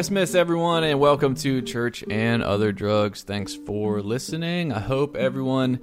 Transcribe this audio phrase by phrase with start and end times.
[0.00, 3.22] Christmas, everyone, and welcome to Church and Other Drugs.
[3.22, 4.72] Thanks for listening.
[4.72, 5.80] I hope everyone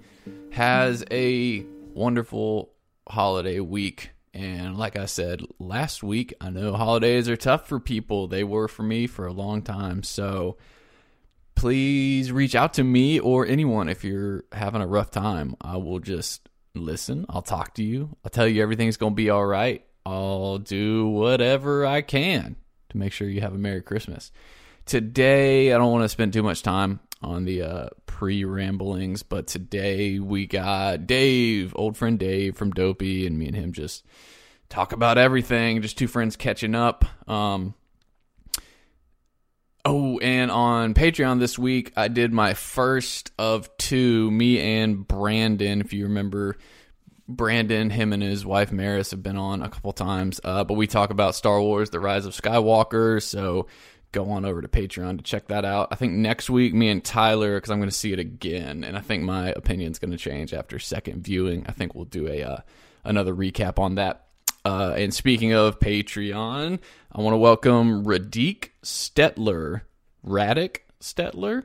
[0.54, 1.64] has a
[1.94, 2.74] wonderful
[3.08, 4.10] holiday week.
[4.34, 8.28] And like I said last week, I know holidays are tough for people.
[8.28, 10.02] They were for me for a long time.
[10.02, 10.58] So
[11.54, 15.56] please reach out to me or anyone if you're having a rough time.
[15.62, 17.28] I will just listen.
[17.30, 18.18] I'll talk to you.
[18.26, 19.86] I'll tell you everything's going to be all right.
[20.08, 22.56] I'll do whatever I can
[22.90, 24.32] to make sure you have a Merry Christmas.
[24.86, 29.48] Today, I don't want to spend too much time on the uh, pre ramblings, but
[29.48, 34.06] today we got Dave, old friend Dave from Dopey, and me and him just
[34.70, 35.82] talk about everything.
[35.82, 37.06] Just two friends catching up.
[37.30, 37.74] Um,
[39.84, 44.32] oh, and on Patreon this week, I did my first of two.
[44.32, 46.58] Me and Brandon, if you remember.
[47.28, 50.88] Brandon, him and his wife Maris have been on a couple times, uh, but we
[50.88, 53.22] talk about Star Wars: The Rise of Skywalker.
[53.22, 53.68] So
[54.12, 55.90] go on over to Patreon to check that out.
[55.92, 58.98] I think next week, me and Tyler, because I'm going to see it again, and
[58.98, 61.66] I think my opinion's going to change after second viewing.
[61.68, 62.58] I think we'll do a uh,
[63.04, 64.28] another recap on that.
[64.64, 66.80] Uh, and speaking of Patreon,
[67.12, 69.82] I want to welcome Radik Stettler,
[70.26, 71.64] Radic Stettler,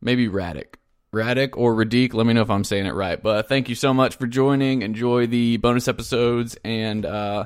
[0.00, 0.74] maybe Radic.
[1.14, 3.22] Radic or Radik, let me know if I'm saying it right.
[3.22, 4.80] But thank you so much for joining.
[4.80, 7.44] Enjoy the bonus episodes, and uh,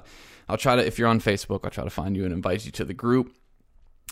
[0.49, 2.71] I'll try to, if you're on Facebook, I'll try to find you and invite you
[2.73, 3.35] to the group.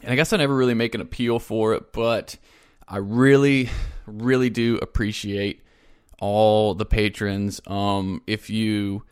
[0.02, 2.36] And I guess I never really make an appeal for it, but
[2.88, 3.70] I really,
[4.06, 5.62] really do appreciate
[6.18, 7.61] all the patrons.
[7.66, 9.05] Um, if you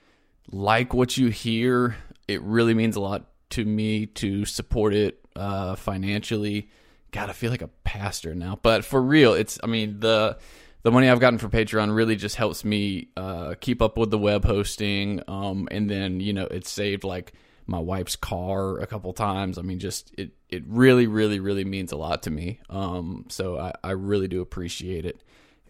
[0.51, 1.97] like what you hear,
[2.27, 6.69] it really means a lot to me to support it uh, financially.
[7.13, 9.59] God, I feel like a pastor now, but for real, it's.
[9.63, 10.39] I mean the
[10.83, 14.19] the money I've gotten for Patreon really just helps me uh, keep up with the
[14.19, 17.33] web hosting, um, and then you know it saved like
[17.67, 19.59] my wife's car a couple times.
[19.59, 22.61] I mean, just it it really, really, really means a lot to me.
[22.69, 25.23] Um, so I, I really do appreciate it.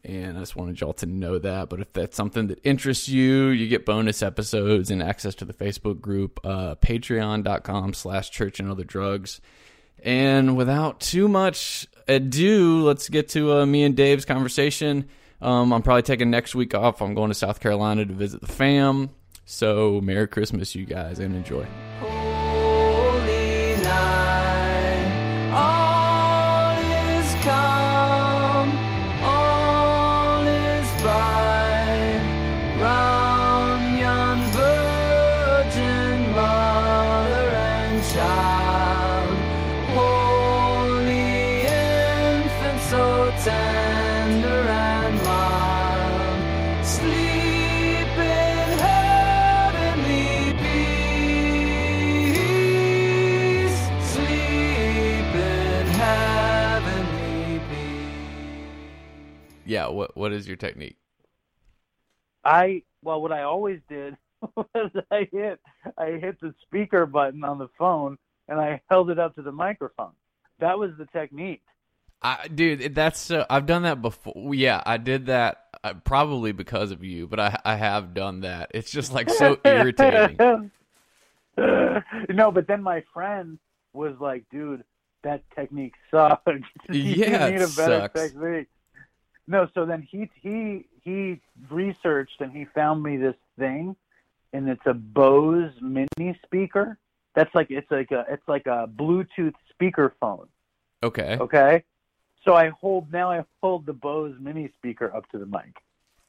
[0.04, 1.68] And I just wanted y'all to know that.
[1.68, 5.52] But if that's something that interests you, you get bonus episodes and access to the
[5.52, 9.40] Facebook group, uh, patreon.com slash church and other drugs.
[10.04, 15.08] And without too much ado, let's get to uh, me and Dave's conversation.
[15.40, 17.00] Um, I'm probably taking next week off.
[17.00, 19.10] I'm going to South Carolina to visit the fam.
[19.44, 21.66] So, Merry Christmas, you guys, and enjoy.
[60.02, 60.96] What what is your technique?
[62.44, 64.16] I well, what I always did
[64.56, 65.60] was I hit
[65.96, 68.18] I hit the speaker button on the phone
[68.48, 70.12] and I held it up to the microphone.
[70.58, 71.62] That was the technique.
[72.24, 73.44] I, dude, that's so.
[73.50, 74.54] I've done that before.
[74.54, 78.70] Yeah, I did that uh, probably because of you, but I I have done that.
[78.74, 80.36] It's just like so irritating.
[81.56, 83.58] no, but then my friend
[83.92, 84.84] was like, "Dude,
[85.22, 86.42] that technique sucks.
[86.88, 88.20] Yeah, you need a better sucks.
[88.20, 88.68] technique."
[89.48, 93.96] No, so then he he he researched and he found me this thing,
[94.52, 96.98] and it's a Bose mini speaker.
[97.34, 100.48] That's like it's like a it's like a Bluetooth speaker phone.
[101.02, 101.36] Okay.
[101.40, 101.82] Okay,
[102.44, 105.76] so I hold now I hold the Bose mini speaker up to the mic.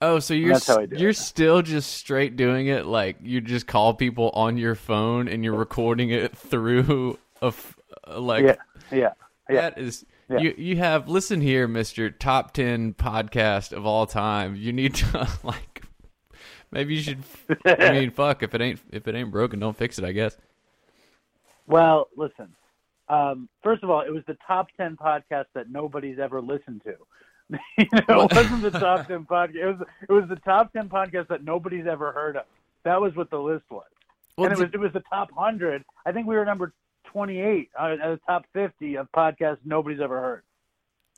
[0.01, 1.15] Oh, so you're That's how I s- do you're it.
[1.15, 5.55] still just straight doing it like you just call people on your phone and you're
[5.55, 7.77] recording it through a f-
[8.07, 8.55] like Yeah,
[8.91, 9.13] yeah,
[9.49, 9.69] yeah.
[9.69, 10.39] that is Yeah.
[10.39, 14.55] you you have listen here, Mister Top Ten podcast of all time.
[14.55, 15.83] You need to like
[16.71, 17.23] maybe you should.
[17.65, 20.05] I mean, fuck if it ain't if it ain't broken, don't fix it.
[20.05, 20.37] I guess.
[21.67, 22.55] Well, listen.
[23.09, 26.95] Um, first of all, it was the top ten podcast that nobody's ever listened to.
[27.77, 29.55] you know, it wasn't the top ten podcast.
[29.55, 32.43] It was it was the top ten podcast that nobody's ever heard of.
[32.85, 33.85] That was what the list was.
[34.37, 35.83] Well, and it was it was the top hundred.
[36.05, 36.73] I think we were number
[37.13, 40.43] twenty eight out of the top fifty of podcasts nobody's ever heard.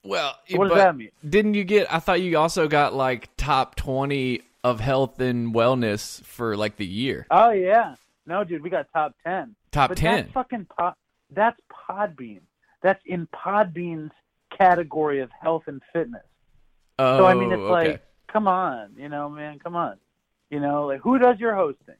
[0.03, 1.09] well, What does that mean?
[1.27, 1.91] Didn't you get?
[1.91, 6.85] I thought you also got like top twenty of health and wellness for like the
[6.85, 7.25] year.
[7.31, 7.95] Oh yeah,
[8.27, 9.55] no, dude, we got top ten.
[9.71, 10.15] Top but 10.
[10.15, 10.93] That's fucking pod.
[11.31, 11.59] That's
[11.89, 12.41] Podbean.
[12.81, 14.11] That's in Podbean's
[14.57, 16.21] category of health and fitness.
[16.97, 17.69] Oh, So I mean, it's okay.
[17.91, 19.97] like, come on, you know, man, come on,
[20.49, 21.95] you know, like who does your hosting?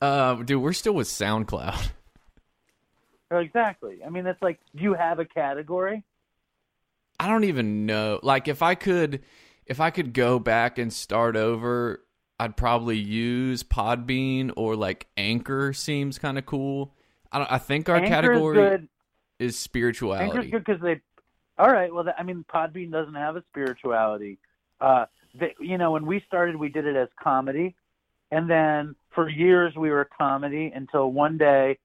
[0.00, 1.90] uh, dude, we're still with SoundCloud.
[3.38, 3.98] Exactly.
[4.04, 6.04] I mean, it's like, do you have a category?
[7.18, 8.20] I don't even know.
[8.22, 9.22] Like if I could
[9.66, 12.04] if I could go back and start over,
[12.38, 16.94] I'd probably use Podbean or like Anchor seems kind of cool.
[17.30, 18.88] I don't, I think our Anchor's category good.
[19.38, 20.50] is Anchor's spirituality.
[20.50, 21.00] good because they.
[21.56, 21.94] All right.
[21.94, 24.38] Well, I mean, Podbean doesn't have a spirituality.
[24.80, 25.06] Uh,
[25.38, 27.76] they, you know, when we started, we did it as comedy,
[28.30, 31.78] and then for years we were comedy until one day,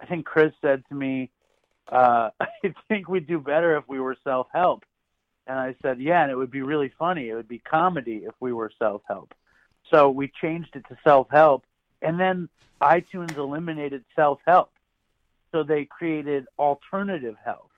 [0.00, 1.30] I think Chris said to me,
[1.90, 4.84] uh, "I think we'd do better if we were self-help,"
[5.46, 7.28] and I said, "Yeah, and it would be really funny.
[7.28, 9.34] It would be comedy if we were self-help."
[9.90, 11.64] So we changed it to self-help,
[12.02, 12.48] and then
[12.80, 14.72] iTunes eliminated self-help,
[15.52, 17.70] so they created alternative help.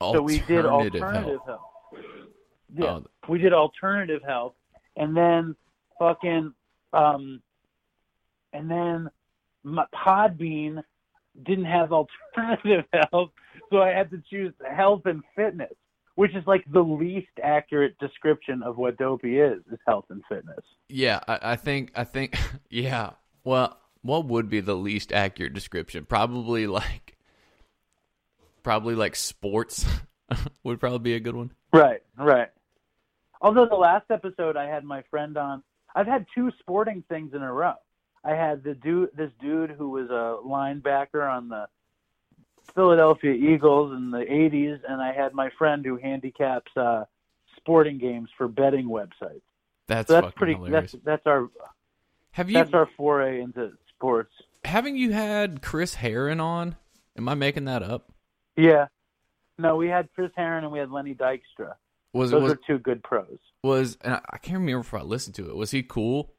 [0.00, 1.60] So we did Alternative alternative help.
[1.92, 2.04] help.
[2.74, 3.04] Yeah, Oh.
[3.28, 4.56] we did alternative help,
[4.96, 5.56] and then
[5.98, 6.54] fucking,
[6.92, 7.42] um,
[8.52, 9.10] and then
[9.64, 10.84] my Podbean
[11.44, 13.30] didn't have alternative health,
[13.70, 15.72] so I had to choose health and fitness,
[16.14, 20.64] which is like the least accurate description of what dopey is, is health and fitness.
[20.88, 22.38] Yeah, I, I think I think
[22.70, 23.10] yeah.
[23.44, 26.04] Well, what would be the least accurate description?
[26.04, 27.16] Probably like
[28.62, 29.86] probably like sports
[30.64, 31.50] would probably be a good one.
[31.72, 32.48] Right, right.
[33.40, 35.62] Although the last episode I had my friend on,
[35.94, 37.74] I've had two sporting things in a row.
[38.28, 41.66] I had the dude, this dude who was a linebacker on the
[42.74, 47.04] Philadelphia Eagles in the '80s, and I had my friend who handicaps uh,
[47.56, 49.40] sporting games for betting websites.
[49.86, 50.54] That's, So that's pretty.
[50.54, 50.92] hilarious.
[50.92, 51.48] That's that's our
[52.32, 54.32] Have you that's our foray into sports.
[54.64, 56.76] haven't you had Chris Herren on?
[57.16, 58.12] Am I making that up?
[58.56, 58.88] Yeah.
[59.56, 61.74] No, we had Chris Herren and we had Lenny Dykstra.
[62.12, 63.38] Was Those was are two good pros.
[63.62, 65.56] was and I can't remember if I listened to it.
[65.56, 66.32] Was he cool?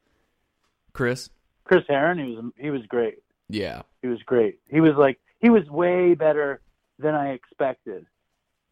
[0.92, 1.28] Chris?
[1.70, 3.22] Chris Herren, he was he was great.
[3.48, 3.82] Yeah.
[4.02, 4.58] He was great.
[4.68, 6.60] He was like he was way better
[6.98, 8.06] than I expected.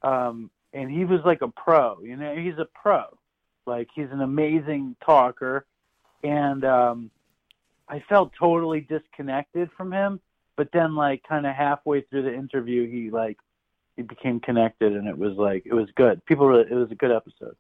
[0.03, 3.05] Um and he was like a pro, you know, he's a pro.
[3.67, 5.65] Like he's an amazing talker
[6.25, 7.13] and um
[7.89, 10.19] I felt totally disconnected from him,
[10.57, 13.39] but then like kind of halfway through the interview he like
[13.95, 16.25] he became connected and it was like it was good.
[16.27, 17.55] People really, it was a good episode.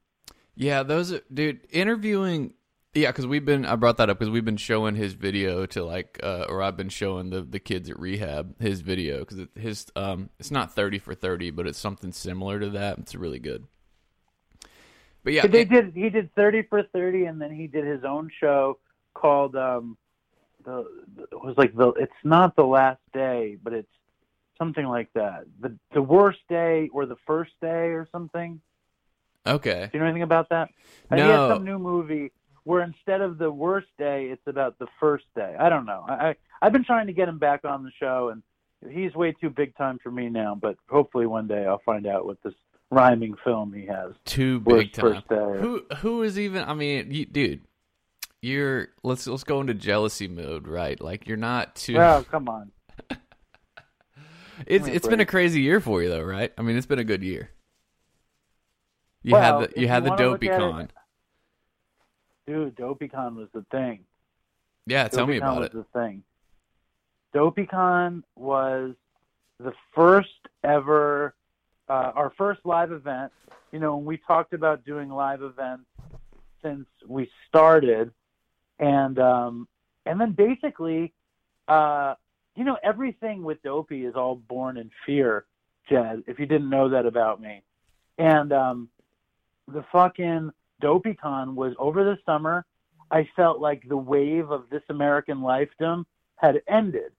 [0.56, 2.54] Yeah, those dude, interviewing
[2.94, 5.84] yeah, because we've been I brought that up because we've been showing his video to
[5.84, 9.50] like, uh, or I've been showing the the kids at rehab his video because it,
[9.54, 12.98] his um it's not thirty for thirty, but it's something similar to that.
[12.98, 13.66] It's really good.
[15.22, 18.30] But yeah, they did he did 30 for 30 and then he did his own
[18.40, 18.78] show
[19.14, 19.96] called um
[20.64, 20.86] the
[21.30, 23.88] it was like the it's not the last day but it's
[24.56, 28.60] something like that the the worst day or the first day or something
[29.46, 30.70] okay, do you know anything about that
[31.10, 31.48] And he No.
[31.48, 32.32] had some new movie
[32.68, 36.12] where instead of the worst day it's about the first day i don't know i,
[36.28, 38.42] I i've been trying to get him back on the show and
[38.94, 42.26] he's way too big time for me now but hopefully one day i'll find out
[42.26, 42.52] what this
[42.90, 45.14] rhyming film he has too big time.
[45.14, 46.64] first day Who who is even?
[46.64, 47.60] I mean, you, dude,
[48.40, 50.98] you're let's let's go into jealousy mode, right?
[50.98, 51.98] Like you're not too.
[51.98, 52.70] oh come on
[54.66, 56.52] it's it's been a crazy year for you though, right?
[56.56, 57.50] I mean, it's been a good year.
[59.22, 60.90] You Well, had the you you had the dopey at it- con.
[62.48, 64.04] Dude, DopeyCon was the thing.
[64.86, 65.72] Yeah, tell me about was it.
[65.74, 66.22] the thing.
[67.34, 68.94] DopeyCon was
[69.60, 70.30] the first
[70.64, 71.34] ever,
[71.90, 73.32] uh, our first live event.
[73.70, 75.84] You know, when we talked about doing live events
[76.62, 78.12] since we started,
[78.78, 79.68] and um,
[80.06, 81.12] and then basically,
[81.68, 82.14] uh,
[82.56, 85.44] you know, everything with Dopey is all born in fear,
[85.90, 86.24] Jed.
[86.26, 87.60] If you didn't know that about me,
[88.16, 88.88] and um,
[89.70, 90.50] the fucking
[90.82, 92.64] DopeyCon was over the summer.
[93.10, 96.04] I felt like the wave of This American Lifedom
[96.36, 97.12] had ended,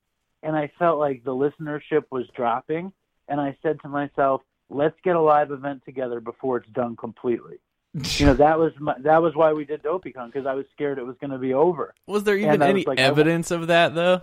[0.43, 2.93] and I felt like the listenership was dropping.
[3.27, 7.57] And I said to myself, "Let's get a live event together before it's done completely."
[7.93, 10.99] You know, that was my, that was why we did DopeyCon because I was scared
[10.99, 11.95] it was going to be over.
[12.05, 14.21] Was there even and I was any like, evidence of that though?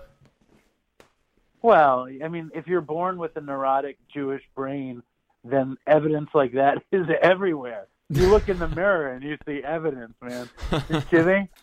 [1.62, 5.02] Well, I mean, if you're born with a neurotic Jewish brain,
[5.42, 7.88] then evidence like that is everywhere.
[8.08, 10.48] You look in the mirror and you see evidence, man.
[10.88, 11.48] You kidding?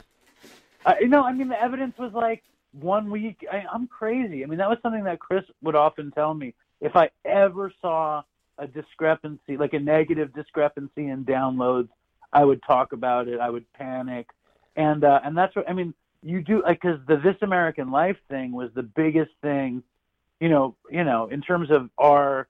[0.86, 3.46] Uh, you know, I mean, the evidence was like one week.
[3.50, 4.44] I, I'm crazy.
[4.44, 6.56] I mean, that was something that Chris would often tell me.
[6.82, 8.24] If I ever saw
[8.58, 11.88] a discrepancy, like a negative discrepancy in downloads,
[12.34, 13.40] I would talk about it.
[13.40, 14.28] I would panic,
[14.76, 15.94] and uh, and that's what I mean.
[16.22, 19.84] You do like because the This American Life thing was the biggest thing,
[20.42, 20.76] you know.
[20.92, 22.50] You know, in terms of our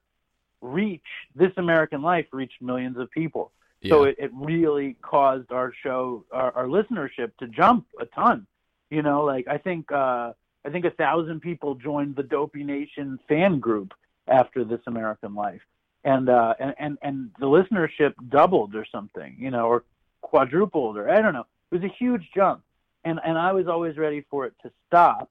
[0.60, 3.52] reach, This American Life reached millions of people.
[3.90, 8.46] So it, it really caused our show, our, our listenership to jump a ton.
[8.90, 10.32] You know, like I think uh,
[10.64, 13.92] I think a thousand people joined the Dopey Nation fan group
[14.28, 15.62] after This American Life,
[16.04, 19.84] and uh, and and and the listenership doubled or something, you know, or
[20.20, 21.46] quadrupled or I don't know.
[21.70, 22.62] It was a huge jump,
[23.04, 25.30] and and I was always ready for it to stop.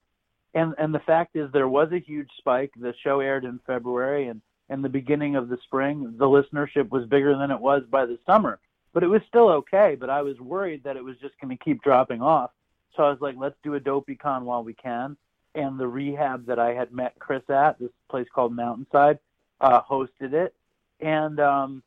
[0.53, 2.71] And and the fact is, there was a huge spike.
[2.79, 7.05] The show aired in February, and in the beginning of the spring, the listenership was
[7.05, 8.59] bigger than it was by the summer.
[8.93, 9.95] But it was still okay.
[9.99, 12.51] But I was worried that it was just going to keep dropping off.
[12.95, 15.17] So I was like, let's do a DopeyCon while we can.
[15.55, 19.19] And the rehab that I had met Chris at, this place called Mountainside,
[19.61, 20.53] uh, hosted it.
[20.99, 21.83] And um,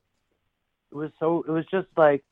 [0.92, 2.24] it was so, it was just like,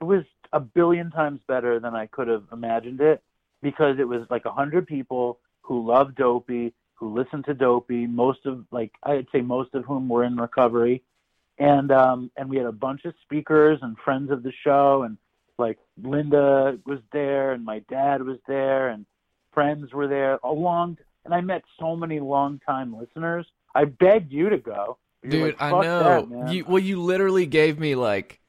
[0.00, 3.22] it was a billion times better than I could have imagined it
[3.62, 8.06] because it was like a hundred people who love Dopey, who listened to Dopey.
[8.06, 11.02] Most of like I'd say most of whom were in recovery,
[11.58, 15.16] and um, and we had a bunch of speakers and friends of the show, and
[15.58, 19.06] like Linda was there, and my dad was there, and
[19.52, 20.38] friends were there.
[20.44, 23.46] Along, and I met so many longtime listeners.
[23.74, 24.98] I begged you to go.
[25.22, 26.28] You're Dude, like, I know.
[26.30, 28.40] that, you, well, you literally gave me like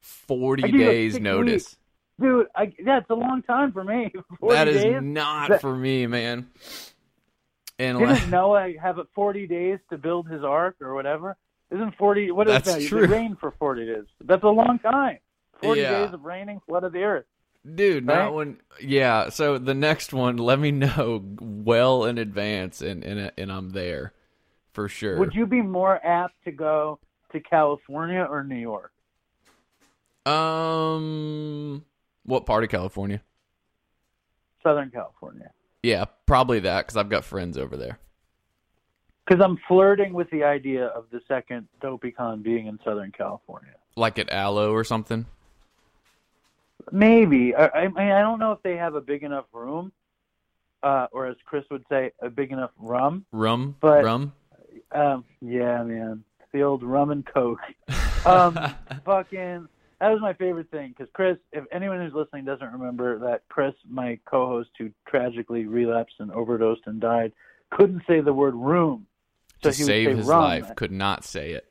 [0.00, 1.52] 40 gave you, like, days notice.
[1.64, 1.76] weeks.
[2.20, 4.12] Dude, I, yeah, it's a long time for me.
[4.48, 4.98] That is days.
[5.02, 6.48] not That- for me, man.
[7.80, 11.36] And Didn't Noah have it 40 days to build his ark or whatever?
[11.70, 12.30] Isn't 40?
[12.32, 12.82] What is That's that?
[12.86, 13.04] true.
[13.04, 14.04] It rained for 40 days.
[14.22, 15.18] That's a long time.
[15.62, 16.04] 40 Yeah.
[16.04, 17.24] days of raining flooded the earth.
[17.74, 18.24] dude, right?
[18.24, 18.58] not when.
[18.82, 19.28] Yeah.
[19.30, 24.12] So the next one, let me know well in advance, and and and I'm there
[24.72, 25.18] for sure.
[25.18, 26.98] Would you be more apt to go
[27.32, 28.92] to California or New York?
[30.26, 31.84] Um,
[32.24, 33.22] what part of California?
[34.62, 35.50] Southern California.
[35.82, 37.98] Yeah, probably that because I've got friends over there.
[39.26, 43.74] Because I'm flirting with the idea of the second DopeyCon being in Southern California.
[43.96, 45.26] Like at Aloe or something.
[46.90, 47.54] Maybe.
[47.54, 49.92] I, I mean, I don't know if they have a big enough room,
[50.82, 53.24] uh, or as Chris would say, a big enough rum.
[53.32, 54.32] Rum, But- rum.
[54.92, 57.60] Um, yeah, man, the old rum and coke.
[58.26, 58.58] Um,
[59.04, 59.68] fucking,
[60.00, 63.74] that was my favorite thing because Chris, if anyone who's listening doesn't remember that Chris,
[63.88, 67.32] my co-host who tragically relapsed and overdosed and died,
[67.70, 69.06] couldn't say the word room,
[69.62, 71.66] so to he would save say his rum, life, could not say it.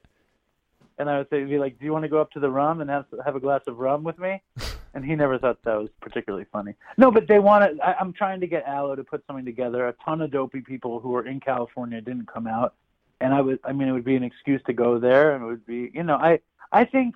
[0.97, 2.81] and I would say, be like, "Do you want to go up to the rum
[2.81, 4.41] and have have a glass of rum with me?"
[4.91, 6.73] And he never thought that was particularly funny.
[6.97, 7.79] No, but they wanted.
[7.79, 9.87] I, I'm trying to get Aloe to put something together.
[9.87, 12.73] A ton of dopey people who are in California didn't come out,
[13.21, 13.59] and I would.
[13.63, 15.91] I mean, it would be an excuse to go there, and it would be.
[15.93, 16.39] You know, I
[16.71, 17.13] I think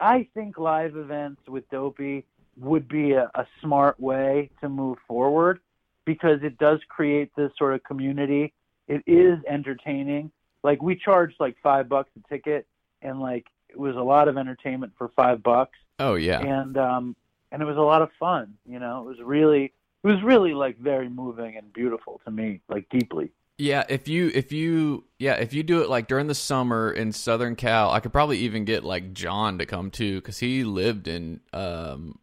[0.00, 2.24] I think live events with dopey
[2.56, 5.60] would be a, a smart way to move forward
[6.04, 8.52] because it does create this sort of community.
[8.88, 10.30] It is entertaining.
[10.62, 12.66] Like we charged like five bucks a ticket,
[13.02, 16.40] and like it was a lot of entertainment for five bucks Oh yeah.
[16.40, 17.16] and um
[17.52, 20.54] and it was a lot of fun you know it was really it was really
[20.54, 25.34] like very moving and beautiful to me like deeply Yeah, if you if you yeah
[25.34, 28.64] if you do it like during the summer in Southern Cal, I could probably even
[28.64, 32.18] get like John to come too because he lived in um,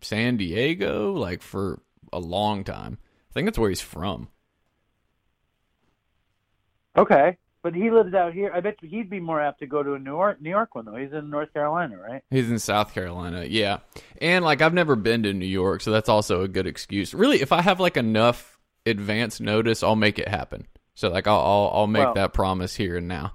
[0.00, 1.82] San Diego like for
[2.12, 2.98] a long time.
[3.30, 4.28] I think that's where he's from.
[6.96, 9.82] okay but he lives out here i bet you he'd be more apt to go
[9.82, 12.58] to a new york new york one though he's in north carolina right He's in
[12.58, 13.78] South Carolina, yeah.
[14.20, 17.12] And like I've never been to New York, so that's also a good excuse.
[17.14, 20.66] Really, if I have like enough advance notice, I'll make it happen.
[20.94, 23.34] So like I'll I'll, I'll make Well- that promise here and now.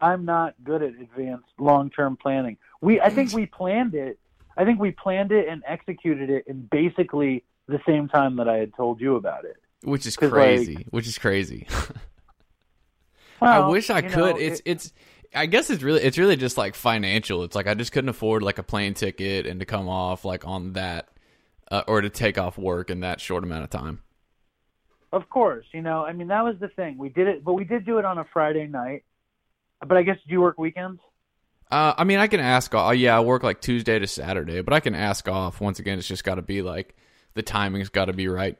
[0.00, 4.16] i'm not good at advanced long term planning we i think we planned it
[4.56, 8.58] i think we planned it and executed it in basically the same time that i
[8.58, 10.86] had told you about it Which is crazy.
[10.90, 11.66] which is crazy.
[13.40, 14.16] well, I wish I could.
[14.16, 14.92] know, it's it- it's.
[15.34, 17.42] I guess it's really it's really just like financial.
[17.44, 20.46] It's like I just couldn't afford like a plane ticket and to come off like
[20.46, 21.08] on that,
[21.70, 24.00] uh, or to take off work in that short amount of time.
[25.12, 26.98] Of course, you know, I mean that was the thing.
[26.98, 29.04] We did it, but we did do it on a Friday night.
[29.86, 31.00] But I guess do you work weekends?
[31.70, 32.74] Uh, I mean, I can ask.
[32.74, 32.96] off.
[32.96, 35.60] Yeah, I work like Tuesday to Saturday, but I can ask off.
[35.60, 36.96] Once again, it's just got to be like
[37.34, 38.56] the timing's got to be right.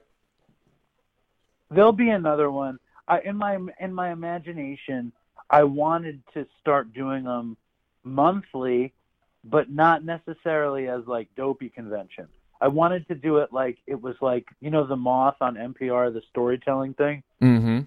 [1.70, 2.78] There'll be another one.
[3.06, 5.12] I in my in my imagination,
[5.50, 7.56] I wanted to start doing them
[8.04, 8.92] monthly,
[9.42, 12.28] but not necessarily as like dopey convention.
[12.60, 16.12] I wanted to do it like it was like you know the moth on NPR,
[16.12, 17.22] the storytelling thing.
[17.42, 17.80] Mm-hmm.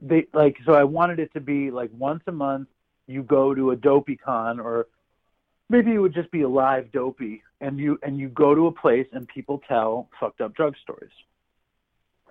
[0.00, 2.68] they like so I wanted it to be like once a month
[3.06, 4.86] you go to a dopey con or
[5.68, 8.72] maybe it would just be a live dopey and you and you go to a
[8.72, 11.10] place and people tell fucked up drug stories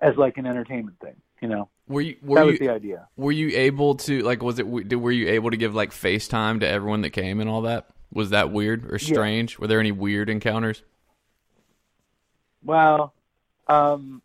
[0.00, 3.32] as like an entertainment thing you know Were you that was you the idea were
[3.32, 7.02] you able to like was it were you able to give like FaceTime to everyone
[7.02, 7.88] that came and all that?
[8.12, 9.58] Was that weird or strange?
[9.58, 10.82] Were there any weird encounters?
[12.64, 13.14] Well
[13.68, 14.20] um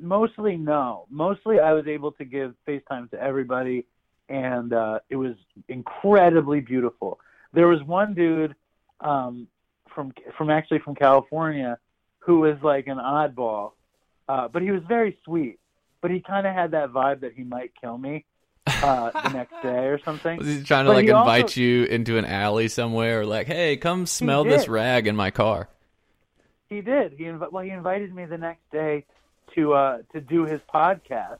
[0.00, 1.06] mostly no.
[1.10, 3.86] Mostly I was able to give FaceTime to everybody,
[4.28, 5.34] and uh, it was
[5.68, 7.20] incredibly beautiful.
[7.52, 8.54] There was one dude
[9.00, 9.46] um,
[9.94, 11.78] from from actually from California
[12.18, 13.72] who was like an oddball,
[14.28, 15.58] uh, but he was very sweet.
[16.00, 18.24] But he kind of had that vibe that he might kill me
[18.66, 20.38] uh, the next day or something.
[20.38, 23.26] Was he trying to But like he also- invite you into an alley somewhere, or
[23.26, 25.68] like, hey, come smell this rag in my car?
[26.68, 27.12] He did.
[27.12, 29.04] He inv- well, he invited me the next day
[29.54, 31.38] to uh to do his podcast,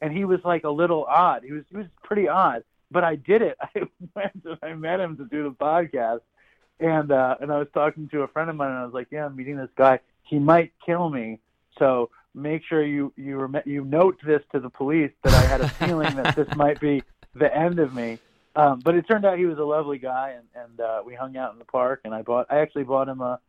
[0.00, 1.42] and he was like a little odd.
[1.44, 3.56] He was he was pretty odd, but I did it.
[3.74, 3.82] I
[4.14, 6.20] went and I met him to do the podcast,
[6.80, 9.08] and uh and I was talking to a friend of mine, and I was like,
[9.10, 10.00] yeah, I'm meeting this guy.
[10.22, 11.40] He might kill me,
[11.78, 15.60] so make sure you you rem- you note this to the police that I had
[15.62, 17.02] a feeling that this might be
[17.34, 18.18] the end of me.
[18.56, 21.36] Um, but it turned out he was a lovely guy, and and uh, we hung
[21.36, 23.40] out in the park, and I bought I actually bought him a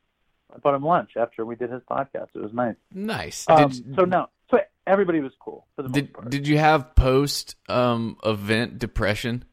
[0.53, 2.29] I bought him lunch after we did his podcast.
[2.33, 2.75] It was nice.
[2.93, 3.45] Nice.
[3.47, 7.55] Um, did, so no, so everybody was cool for the did did you have post
[7.67, 9.45] um event depression?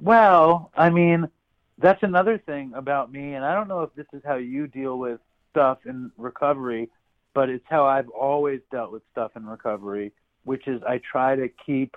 [0.00, 1.28] well, I mean,
[1.78, 4.98] that's another thing about me, and I don't know if this is how you deal
[4.98, 6.88] with stuff in recovery,
[7.34, 10.12] but it's how I've always dealt with stuff in recovery,
[10.44, 11.96] which is I try to keep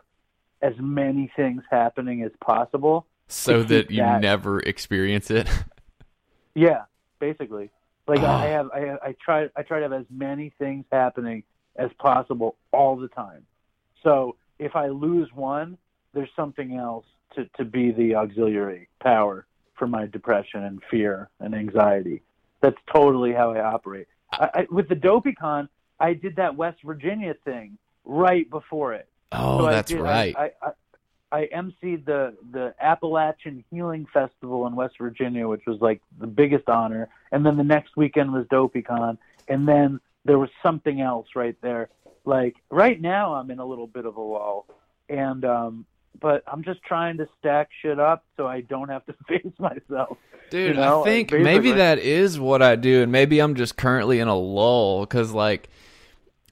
[0.61, 3.07] as many things happening as possible.
[3.27, 5.47] So that you that- never experience it.
[6.55, 6.83] Yeah,
[7.19, 7.69] basically.
[8.07, 8.19] Like.
[8.19, 8.39] I ah.
[8.39, 11.43] have, I, I try, I try to have as many things happening
[11.75, 13.45] as possible all the time.
[14.03, 15.77] So if I lose one,
[16.13, 19.45] there's something else to to be the auxiliary power
[19.77, 22.21] for my depression and fear and anxiety.
[22.61, 24.07] That's totally how I operate.
[24.31, 25.67] I, I, with the DopeyCon,
[25.99, 29.09] I did that West Virginia thing right before it.
[29.31, 30.35] Oh, So that's did- I- right.
[30.37, 30.51] I,
[31.31, 36.69] I, emceed the the Appalachian Healing Festival in West Virginia, which was like the biggest
[36.69, 37.09] honor.
[37.31, 41.89] And then the next weekend was DopeyCon, and then there was something else right there.
[42.25, 44.67] Like right now, I'm in a little bit of a lull,
[45.09, 45.85] and um,
[46.19, 50.17] but I'm just trying to stack shit up so I don't have to face myself.
[50.49, 53.77] Dude, you know, I think maybe that is what I do, and maybe I'm just
[53.77, 55.69] currently in a lull because, like,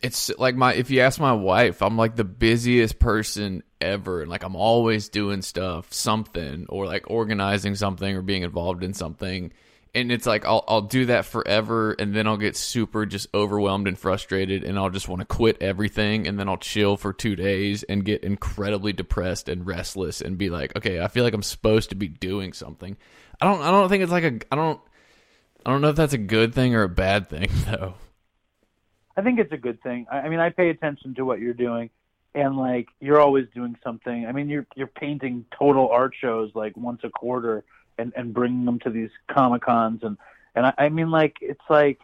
[0.04, 4.30] it's like my if you ask my wife, I'm like the busiest person ever, and
[4.30, 9.54] like I'm always doing stuff, something, or like organizing something or being involved in something.
[9.96, 13.88] And it's like I'll I'll do that forever, and then I'll get super just overwhelmed
[13.88, 17.38] and frustrated, and I'll just want to quit everything, and then I'll chill for two
[17.38, 21.44] days and get incredibly depressed and restless, and be like, okay, I feel like I'm
[21.44, 22.98] supposed to be doing something.
[23.39, 24.82] I don't I don't think it's like a I don't
[25.66, 27.94] I don't know if that's a good thing or a bad thing though.
[29.15, 30.08] I think it's a good thing.
[30.12, 31.89] I, I mean, I pay attention to what you're doing,
[32.34, 34.26] and like you're always doing something.
[34.26, 37.63] I mean, you're you're painting total art shows like once a quarter,
[37.97, 40.17] and and bringing them to these comic cons, and
[40.56, 41.99] and I, I mean, like it's like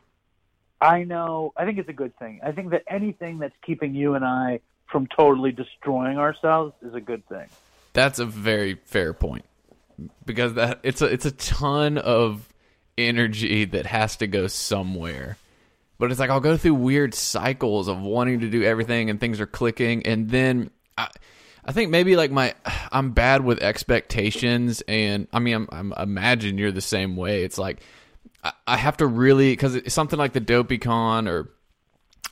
[0.82, 1.54] I know.
[1.58, 2.40] I think it's a good thing.
[2.44, 7.02] I think that anything that's keeping you and I from totally destroying ourselves is a
[7.02, 7.48] good thing.
[7.94, 9.46] That's a very fair point
[10.26, 12.48] because that it's a it's a ton of
[12.98, 15.38] energy that has to go somewhere.
[16.00, 19.40] But it's like I'll go through weird cycles of wanting to do everything and things
[19.40, 21.10] are clicking and then I
[21.64, 22.56] I think maybe like my
[22.92, 27.44] I'm bad with expectations and I mean I'm, I'm imagine you're the same way.
[27.44, 27.82] It's like
[28.44, 31.50] I, I have to really it's something like the Dopey Con or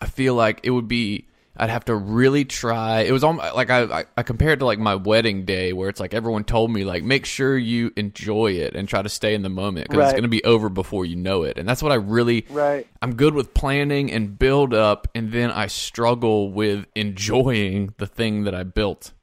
[0.01, 1.27] I feel like it would be
[1.59, 3.01] I'd have to really try.
[3.01, 6.13] It was almost like I, I compared to like my wedding day where it's like
[6.13, 9.49] everyone told me like make sure you enjoy it and try to stay in the
[9.49, 11.57] moment because it's going to be over before you know it.
[11.57, 12.87] And that's what I really Right.
[13.01, 18.43] I'm good with planning and build up and then I struggle with enjoying the thing
[18.43, 19.13] that I built.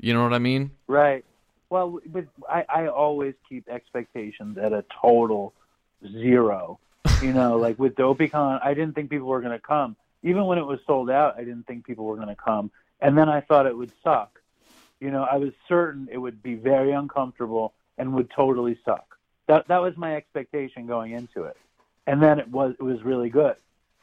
[0.00, 0.72] You know what I mean?
[0.86, 1.24] Right.
[1.70, 5.54] Well, but I, I always keep expectations at a total
[6.02, 6.78] zero.
[7.22, 9.96] You know, like with DopeyCon, I didn't think people were going to come.
[10.24, 12.72] Even when it was sold out, I didn't think people were going to come.
[13.00, 14.40] And then I thought it would suck.
[15.00, 19.16] You know, I was certain it would be very uncomfortable and would totally suck.
[19.46, 21.56] That that was my expectation going into it.
[22.06, 23.56] And then it was it was really good.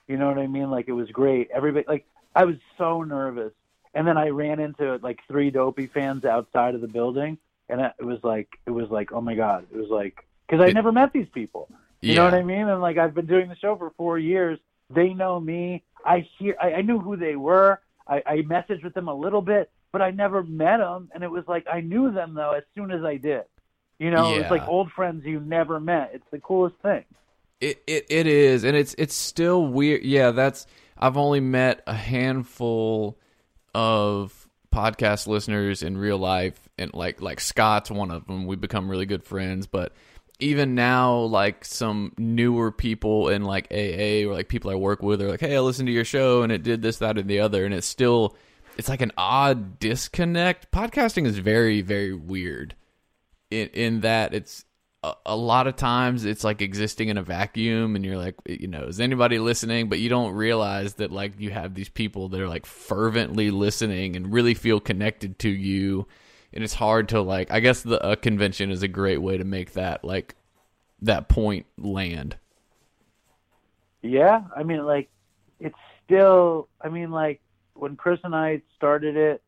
[0.07, 0.69] You know what I mean?
[0.69, 1.49] Like it was great.
[1.51, 2.05] Everybody like
[2.35, 3.53] I was so nervous
[3.93, 7.37] and then I ran into like three dopey fans outside of the building,
[7.69, 10.71] and it was like it was like oh my god, it was like because I
[10.71, 11.67] never met these people.
[12.01, 12.15] You Yeah.
[12.15, 12.67] know what I mean?
[12.67, 14.59] And like I've been doing the show for four years.
[14.93, 15.83] They know me.
[16.05, 16.55] I hear.
[16.61, 17.79] I, I knew who they were.
[18.07, 21.09] I, I messaged with them a little bit, but I never met them.
[21.13, 23.43] And it was like I knew them though as soon as I did.
[23.99, 26.11] You know, it was like old friends you never met.
[26.13, 27.05] It's the coolest thing.
[27.59, 30.03] It, it it is, and it's it's still weird.
[30.03, 30.65] Yeah, that's
[30.97, 33.19] I've only met a handful
[33.75, 38.47] of podcast listeners in real life, and like like Scott's one of them.
[38.47, 39.93] We become really good friends, but
[40.41, 45.21] even now, like some newer people in like AA or like people I work with
[45.21, 47.39] are like, "Hey, I listened to your show and it did this, that, and the
[47.39, 48.35] other," and it's still,
[48.77, 50.71] it's like an odd disconnect.
[50.71, 52.75] Podcasting is very, very weird
[53.51, 54.65] in in that it's
[55.03, 58.67] a, a lot of times it's like existing in a vacuum, and you're like, you
[58.67, 59.89] know, is anybody listening?
[59.89, 64.15] But you don't realize that like you have these people that are like fervently listening
[64.15, 66.07] and really feel connected to you
[66.53, 69.43] and it's hard to like i guess the a convention is a great way to
[69.43, 70.35] make that like
[71.01, 72.35] that point land
[74.01, 75.09] Yeah, I mean, like,
[75.59, 76.67] it's still.
[76.81, 77.41] I mean, like,
[77.73, 79.41] when Chris and I started it,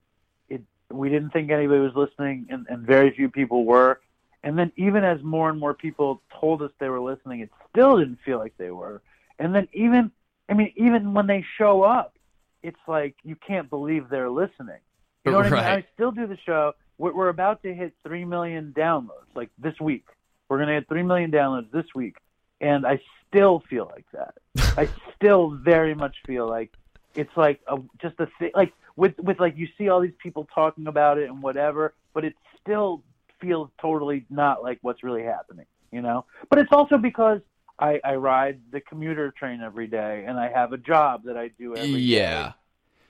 [0.49, 0.61] it
[0.91, 3.99] we didn't think anybody was listening, and, and very few people were.
[4.43, 7.97] And then, even as more and more people told us they were listening, it still
[7.97, 9.01] didn't feel like they were.
[9.39, 10.11] And then, even,
[10.49, 12.15] I mean, even when they show up,
[12.61, 14.79] it's like you can't believe they're listening.
[15.25, 15.59] You know what I mean?
[15.59, 16.73] I still do the show.
[16.97, 20.05] We're, we're about to hit three million downloads, like this week.
[20.49, 22.17] We're gonna hit three million downloads this week,
[22.61, 24.35] and I still feel like that.
[24.77, 26.71] I still very much feel like
[27.15, 28.51] it's like a, just a thing.
[28.55, 32.25] Like with with like you see all these people talking about it and whatever, but
[32.25, 33.03] it still
[33.39, 35.65] feels totally not like what's really happening.
[35.91, 36.25] You know.
[36.49, 37.41] But it's also because
[37.79, 41.49] I, I ride the commuter train every day, and I have a job that I
[41.59, 42.51] do every day yeah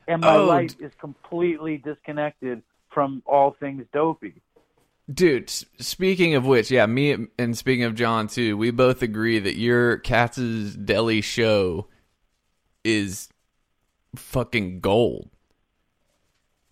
[0.07, 2.61] and my Oh, life is completely disconnected
[2.93, 4.35] from all things dopey.
[5.13, 9.55] dude speaking of which yeah me and speaking of john too we both agree that
[9.57, 11.87] your katz's deli show
[12.83, 13.29] is
[14.15, 15.29] fucking gold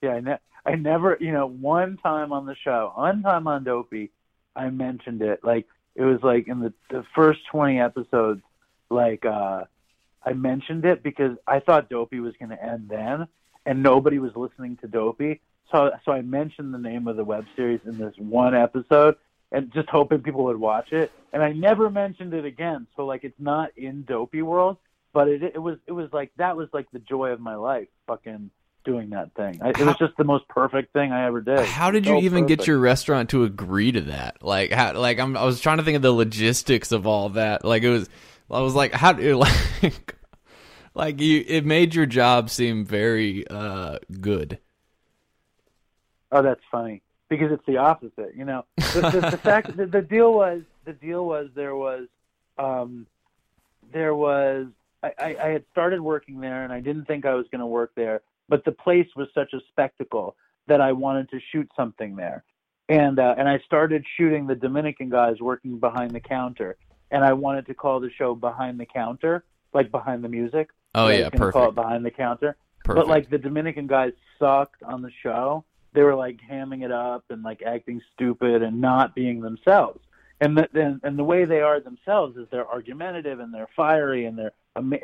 [0.01, 3.63] Yeah, I, ne- I never, you know, one time on the show, one time on
[3.63, 4.12] Dopey,
[4.55, 5.43] I mentioned it.
[5.43, 8.41] Like it was like in the the first twenty episodes,
[8.89, 9.63] like uh
[10.23, 13.27] I mentioned it because I thought Dopey was going to end then,
[13.65, 15.41] and nobody was listening to Dopey.
[15.71, 19.15] So so I mentioned the name of the web series in this one episode,
[19.51, 21.12] and just hoping people would watch it.
[21.34, 22.88] And I never mentioned it again.
[22.95, 24.77] So like it's not in Dopey World,
[25.13, 27.88] but it it was it was like that was like the joy of my life,
[28.07, 28.51] fucking
[28.84, 29.60] doing that thing.
[29.62, 31.60] I, it was just the most perfect thing I ever did.
[31.65, 34.43] How did you So even get your restaurant to agree to that?
[34.43, 37.63] Like, how, like I'm, I was trying to think of the logistics of all that.
[37.63, 38.10] Like, it was,
[38.49, 39.36] I was like, how do
[39.84, 40.15] like,
[40.93, 44.60] like you, it made your job seem very uh good.
[46.32, 48.36] Oh, that's funny because it's the opposite.
[48.36, 52.08] You know, the, the, the fact the, the deal was the deal was there was
[52.58, 53.08] um,
[53.91, 54.67] there was
[55.04, 57.65] I, I, I had started working there and I didn't think I was going to
[57.65, 60.36] work there, but the place was such a spectacle
[60.67, 62.44] that I wanted to shoot something there,
[62.88, 66.78] and uh, and I started shooting the Dominican guys working behind the counter,
[67.10, 70.70] and I wanted to call the show behind the counter, like behind the music.
[70.94, 72.58] Oh yeah, gonna Call it behind the counter.
[72.84, 73.08] Perfect.
[73.08, 75.63] But like the Dominican guys sucked on the show.
[75.93, 79.99] They were like hamming it up and like acting stupid and not being themselves.
[80.39, 84.36] And the, and, the way they are themselves is they're argumentative and they're fiery and
[84.36, 84.54] they're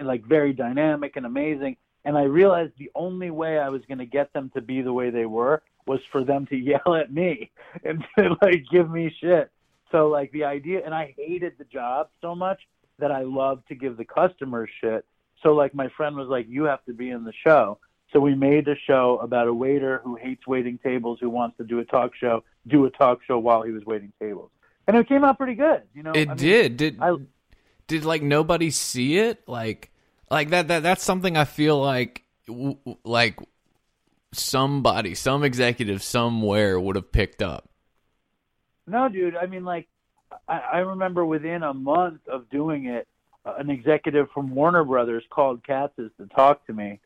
[0.02, 1.78] like very dynamic and amazing.
[2.06, 4.94] And I realized the only way I was going to get them to be the
[4.94, 7.52] way they were was for them to yell at me
[7.84, 9.52] and to like give me shit.
[9.92, 12.60] So like the idea, and I hated the job so much
[13.00, 15.06] that I loved to give the customers shit.
[15.44, 17.78] So like my friend was like, "You have to be in the show."
[18.14, 21.64] So we made a show about a waiter who hates waiting tables, who wants to
[21.64, 24.50] do a talk show, do a talk show while he was waiting tables,
[24.88, 25.84] and it came out pretty good.
[25.94, 26.78] You know, it I mean, did.
[26.78, 27.16] Did I-
[27.88, 29.48] did like nobody see it?
[29.48, 29.92] Like,
[30.30, 30.68] like that.
[30.68, 32.24] That that's something I feel like,
[33.04, 33.40] like
[34.34, 37.70] somebody, some executive somewhere would have picked up.
[38.86, 39.36] No, dude.
[39.36, 39.88] I mean, like,
[40.48, 43.08] I, I remember within a month of doing it,
[43.46, 47.00] an executive from Warner Brothers called Katz's to talk to me,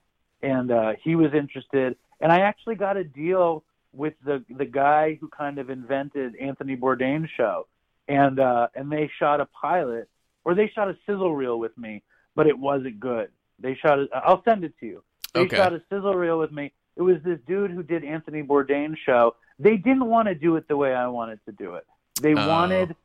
[0.44, 1.96] and uh, he was interested.
[2.20, 6.76] And I actually got a deal with the the guy who kind of invented Anthony
[6.78, 7.68] Bourdain's show,
[8.08, 10.08] and uh, and they shot a pilot,
[10.46, 12.04] or they shot a sizzle reel with me,
[12.36, 13.30] but it wasn't good.
[13.60, 14.10] They shot it.
[14.14, 15.04] I'll send it to you.
[15.34, 15.56] They Okay.
[15.58, 16.72] shot a sizzle reel with me.
[16.96, 19.36] It was this dude who did Anthony Bourdain's show.
[19.60, 21.86] They didn't want to do it the way I wanted to do it.
[22.22, 22.48] They Oh.
[22.48, 22.96] wanted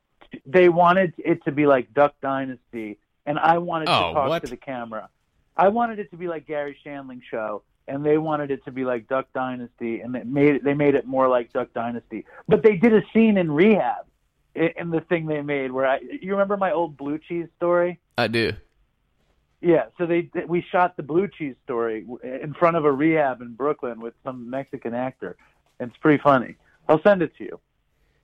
[0.44, 4.42] they wanted it to be like Duck Dynasty, and I wanted Oh, to talk what?
[4.44, 5.08] to the camera.
[5.56, 8.84] I wanted it to be like Garry Shandling show, and they wanted it to be
[8.84, 12.24] like Duck Dynasty, and they made it, they made it more like Duck Dynasty.
[12.48, 14.06] But they did a scene in rehab
[14.54, 18.00] in, in the thing they made where I you remember my old blue cheese story?
[18.18, 18.52] I do.
[19.60, 23.54] Yeah, so they we shot the blue cheese story in front of a rehab in
[23.54, 25.36] Brooklyn with some Mexican actor.
[25.80, 26.56] It's pretty funny.
[26.88, 27.60] I'll send it to you.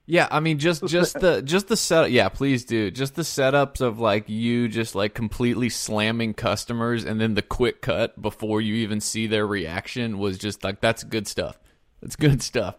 [0.05, 2.91] Yeah, I mean just just the just the set yeah, please do.
[2.91, 7.81] Just the setups of like you just like completely slamming customers and then the quick
[7.81, 11.57] cut before you even see their reaction was just like that's good stuff.
[12.01, 12.75] That's good stuff.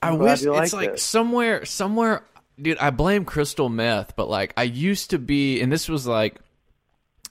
[0.00, 1.00] I I'm wish it's like it.
[1.00, 2.22] somewhere somewhere
[2.60, 6.40] dude, I blame crystal meth, but like I used to be, and this was like,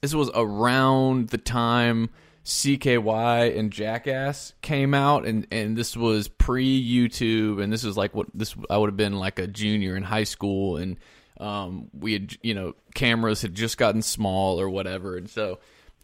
[0.01, 2.09] this was around the time
[2.45, 8.15] CKY and Jackass came out, and and this was pre YouTube, and this was like
[8.15, 10.97] what this I would have been like a junior in high school, and
[11.39, 15.59] um, we had you know cameras had just gotten small or whatever, and so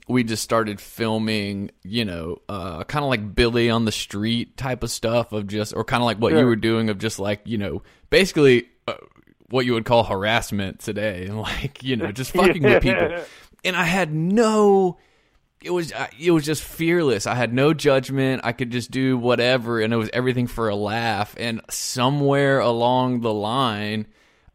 [0.07, 4.83] we just started filming, you know, uh, kind of like Billy on the street type
[4.83, 7.41] of stuff of just, or kind of like what you were doing of just like,
[7.45, 8.95] you know, basically uh,
[9.49, 13.23] what you would call harassment today, and like, you know, just fucking with people.
[13.63, 14.97] And I had no,
[15.63, 17.27] it was it was just fearless.
[17.27, 18.41] I had no judgment.
[18.43, 21.35] I could just do whatever, and it was everything for a laugh.
[21.37, 24.07] And somewhere along the line,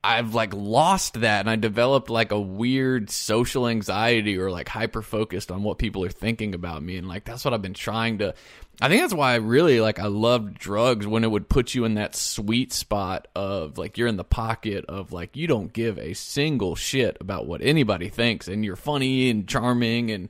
[0.03, 5.03] I've like lost that, and I developed like a weird social anxiety or like hyper
[5.03, 8.19] focused on what people are thinking about me, and like that's what I've been trying
[8.19, 8.35] to.
[8.81, 11.85] I think that's why I really like I loved drugs when it would put you
[11.85, 15.99] in that sweet spot of like you're in the pocket of like you don't give
[15.99, 20.29] a single shit about what anybody thinks, and you're funny and charming and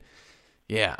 [0.67, 0.95] yeah,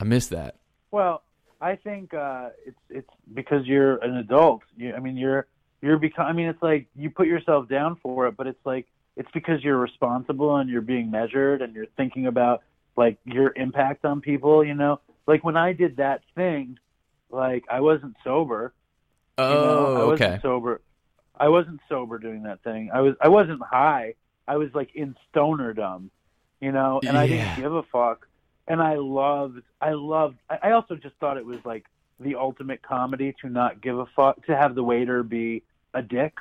[0.00, 0.56] I miss that.
[0.90, 1.22] Well,
[1.60, 4.62] I think uh, it's it's because you're an adult.
[4.76, 5.46] You, I mean, you're
[5.82, 6.26] you're become.
[6.26, 9.62] I mean, it's like you put yourself down for it, but it's like it's because
[9.64, 12.62] you're responsible and you're being measured and you're thinking about
[12.96, 14.64] like your impact on people.
[14.64, 16.78] You know, like when I did that thing,
[17.30, 18.72] like I wasn't sober.
[19.38, 19.50] you know?
[19.96, 20.42] I Oh, wasn't okay.
[20.42, 20.80] sober.
[21.38, 22.90] I wasn't sober doing that thing.
[22.92, 24.14] I was I wasn't high.
[24.48, 26.08] I was like in stonerdom,
[26.60, 28.26] you know, and I didn't give a fuck.
[28.68, 31.84] And I loved I loved I also just thought it was like
[32.18, 35.62] the ultimate comedy to not give a fuck to have the waiter be
[35.94, 36.34] a dick.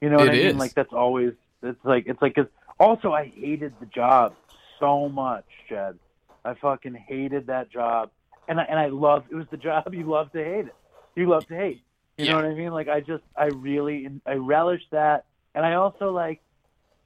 [0.00, 0.46] You know what It I mean?
[0.46, 0.56] is.
[0.56, 2.46] Like that's always it's like it's like 'cause
[2.80, 4.34] also I hated the job
[4.80, 5.98] so much, Jed.
[6.44, 8.10] I fucking hated that job.
[8.48, 10.74] And I and I love it was the job you love to hate it.
[11.14, 11.82] You love to hate.
[12.16, 12.32] You Yeah.
[12.32, 12.72] know what I mean?
[12.72, 16.40] Like I just I really I relish that, and I also like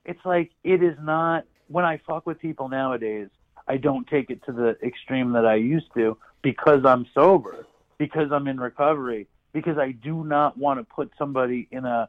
[0.06, 3.28] it's like it is not when I fuck with people nowadays.
[3.66, 7.66] I don't take it to the extreme that I used to because I'm sober,
[7.98, 12.08] because I'm in recovery, because I do not want to put somebody in a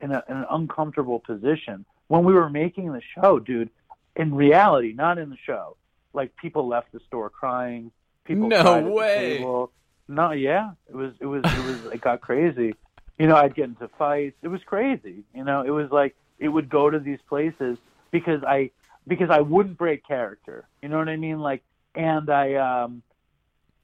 [0.00, 1.84] in, a, in an uncomfortable position.
[2.08, 3.70] When we were making the show, dude,
[4.14, 5.76] in reality, not in the show,
[6.12, 7.90] like people left the store crying.
[8.24, 9.66] People No cried at the way.
[10.08, 12.74] No, yeah, it was it was it was it got crazy.
[13.18, 14.36] You know, I'd get into fights.
[14.42, 15.24] It was crazy.
[15.34, 17.78] You know, it was like it would go to these places
[18.10, 18.70] because I
[19.06, 20.66] because I wouldn't break character.
[20.82, 21.40] You know what I mean?
[21.40, 21.62] Like,
[21.94, 23.02] and I um,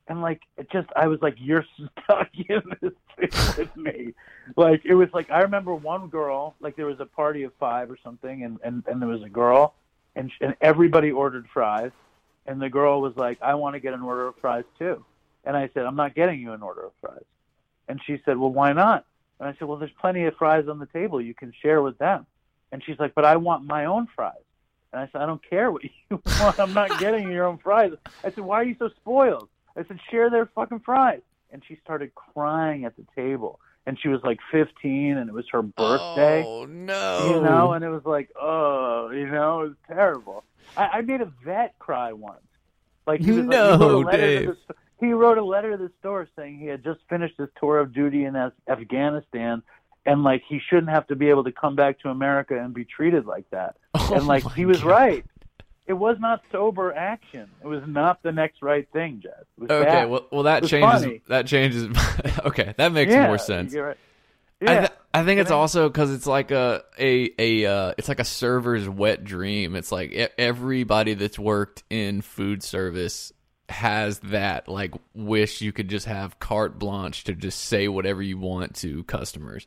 [0.08, 1.64] and like it just I was like, you're
[2.04, 4.14] stuck in this thing with me.
[4.56, 6.54] Like it was like I remember one girl.
[6.60, 9.28] Like there was a party of five or something, and and and there was a
[9.28, 9.74] girl,
[10.16, 11.92] and and everybody ordered fries,
[12.46, 15.04] and the girl was like, I want to get an order of fries too.
[15.44, 17.24] And I said, I'm not getting you an order of fries.
[17.88, 19.04] And she said, Well, why not?
[19.40, 21.20] And I said, Well, there's plenty of fries on the table.
[21.20, 22.26] You can share with them.
[22.70, 24.34] And she's like, But I want my own fries.
[24.92, 26.58] And I said, I don't care what you want.
[26.60, 27.92] I'm not getting your own fries.
[28.24, 29.48] I said, Why are you so spoiled?
[29.76, 31.20] I said, Share their fucking fries.
[31.50, 33.60] And she started crying at the table.
[33.84, 37.26] And she was like 15, and it was her birthday Oh no!
[37.34, 40.44] you know, and it was like, oh, you know, it was terrible.
[40.76, 42.38] I, I made a vet cry once.
[43.08, 44.46] Like he was No, like, he wrote a letter Dave.
[44.46, 44.74] To the,
[45.04, 47.92] he wrote a letter to the store saying he had just finished his tour of
[47.92, 49.64] duty in Af- Afghanistan,
[50.06, 52.84] and like he shouldn't have to be able to come back to America and be
[52.84, 53.76] treated like that.
[53.94, 54.88] Oh and like he was God.
[54.90, 55.24] right.
[55.86, 57.48] It was not sober action.
[57.62, 59.44] It was not the next right thing, Jeff.
[59.62, 60.10] Okay, bad.
[60.10, 61.02] well, well, that changes.
[61.02, 61.22] funny.
[61.28, 61.88] That changes.
[62.46, 63.72] okay, that makes yeah, more sense.
[63.74, 63.96] you're right.
[64.66, 64.78] I, Yeah.
[64.80, 68.20] th- I think it's I- also because it's like a a a uh, it's like
[68.20, 69.74] a server's wet dream.
[69.76, 73.32] It's like everybody that's worked in food service
[73.68, 78.38] has that like wish you could just have carte blanche to just say whatever you
[78.38, 79.66] want to customers.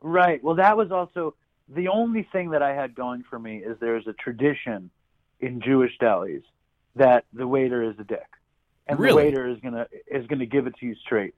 [0.00, 0.42] Right.
[0.42, 1.34] Well, that was also
[1.68, 4.90] the only thing that I had going for me is there's a tradition
[5.40, 6.42] in Jewish delis
[6.96, 8.26] that the waiter is a dick,
[8.86, 9.22] and Really?
[9.22, 11.34] the waiter is gonna is gonna give it to you straight.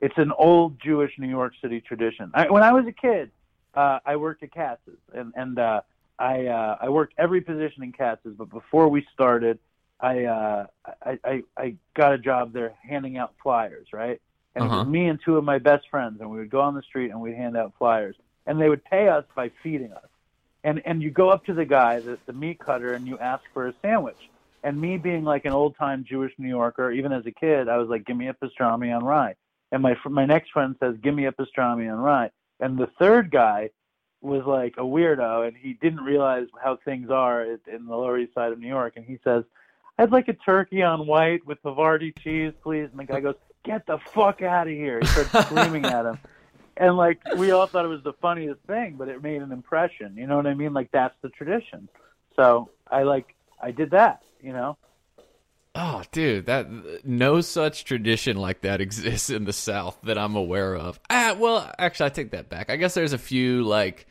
[0.00, 2.30] It's an old Jewish New York City tradition.
[2.34, 3.30] I, when I was a kid,
[3.74, 5.80] uh, I worked at Katz's, and and uh,
[6.18, 8.34] I uh, I worked every position in Katz's.
[8.36, 9.58] But before we started,
[10.00, 10.66] I, uh,
[11.04, 14.20] I I I got a job there handing out flyers, right?
[14.54, 14.78] And it Uh-huh.
[14.80, 17.10] was me and two of my best friends, and we would go on the street
[17.10, 20.06] and we'd hand out flyers, and they would pay us by feeding us.
[20.64, 23.42] And and you go up to the guy, the, the meat cutter, and you ask
[23.52, 24.30] for a sandwich.
[24.62, 27.78] And me being like an old time Jewish New Yorker, even as a kid, I
[27.78, 29.34] was like, "Give me a pastrami on rye."
[29.72, 33.30] And my my next friend says, "Give me a pastrami on rye." And the third
[33.32, 33.70] guy
[34.20, 38.34] was like a weirdo, and he didn't realize how things are in the Lower East
[38.34, 38.92] Side of New York.
[38.94, 39.42] And he says,
[39.98, 43.86] "I'd like a turkey on white with Havarti cheese, please." And the guy goes, "Get
[43.86, 46.18] the fuck out of here!" He starts screaming at him.
[46.76, 50.16] and like we all thought it was the funniest thing, but it made an impression.
[50.16, 50.72] You know what I mean?
[50.72, 51.88] Like that's the tradition.
[52.36, 54.22] So I like I did that.
[54.42, 54.76] You know.
[55.74, 56.68] Oh, dude, that
[57.04, 61.00] no such tradition like that exists in the South that I'm aware of.
[61.08, 62.70] Ah, well, actually, I take that back.
[62.70, 64.06] I guess there's a few like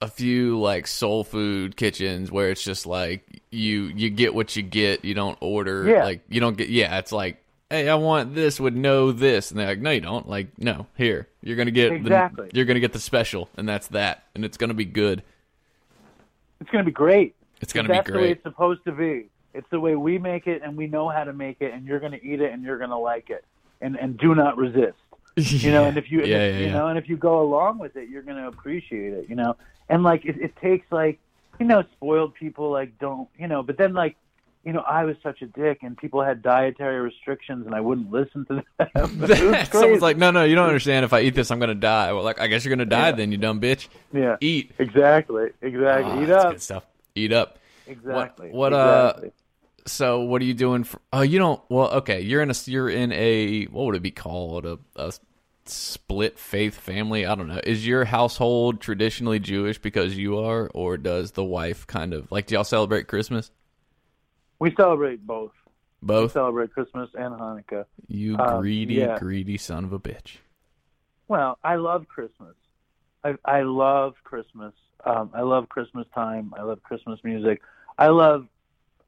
[0.00, 4.62] a few like soul food kitchens where it's just like you you get what you
[4.62, 5.04] get.
[5.04, 6.04] You don't order Yeah.
[6.04, 6.68] like you don't get.
[6.68, 7.40] Yeah, it's like.
[7.74, 10.86] Hey, I want this would know this, and they're like, "No, you don't." Like, no,
[10.96, 12.48] here you're gonna get Exactly.
[12.48, 15.22] the, you're gonna get the special, and that's that, and it's gonna be good.
[16.60, 17.34] It's gonna be great.
[17.60, 19.26] It's gonna That's be the way it's supposed to be.
[19.54, 22.00] It's the way we make it, and we know how to make it, and you're
[22.00, 23.44] going to eat it, and you're going to like it,
[23.80, 24.98] and and do not resist.
[25.36, 26.72] You know, and if you, yeah, if, yeah, you yeah.
[26.74, 29.28] know, and if you go along with it, you're going to appreciate it.
[29.28, 29.56] You know,
[29.88, 31.18] and like it, it takes like,
[31.58, 34.14] you know, spoiled people like don't, you know, but then like,
[34.64, 38.10] you know, I was such a dick, and people had dietary restrictions, and I wouldn't
[38.10, 38.62] listen to
[38.94, 39.64] them.
[39.72, 41.04] Someone's like, no, no, you don't understand.
[41.04, 42.12] If I eat this, I'm gonna die.
[42.12, 43.16] Well, like, I guess you're gonna die Yeah.
[43.16, 43.88] then, you dumb bitch.
[44.12, 44.72] yeah, Eat.
[44.78, 46.12] exactly, exactly.
[46.12, 46.86] Ah, Eat that's up, good stuff.
[47.14, 47.58] Eat up.
[47.86, 48.50] exactly.
[48.50, 49.32] what, uh, exactly.
[49.86, 50.98] So, what are you doing for?
[51.12, 51.60] Oh, you don't.
[51.68, 54.64] Well, okay, you're in a you're in a what would it be called?
[54.64, 55.12] A, a
[55.66, 57.26] split faith family.
[57.26, 57.60] I don't know.
[57.64, 62.46] Is your household traditionally Jewish because you are, or does the wife kind of like?
[62.46, 63.50] Do y'all celebrate Christmas?
[64.58, 65.52] We celebrate both.
[66.02, 66.32] We Both.
[66.32, 67.86] celebrate Christmas and Hanukkah.
[68.08, 69.18] You um, greedy, yeah.
[69.18, 70.36] greedy son of a bitch.
[71.28, 72.54] Well, I love Christmas.
[73.24, 74.74] I I love Christmas.
[75.06, 76.52] Um, I love Christmas time.
[76.58, 77.62] I love Christmas music.
[77.98, 78.46] I love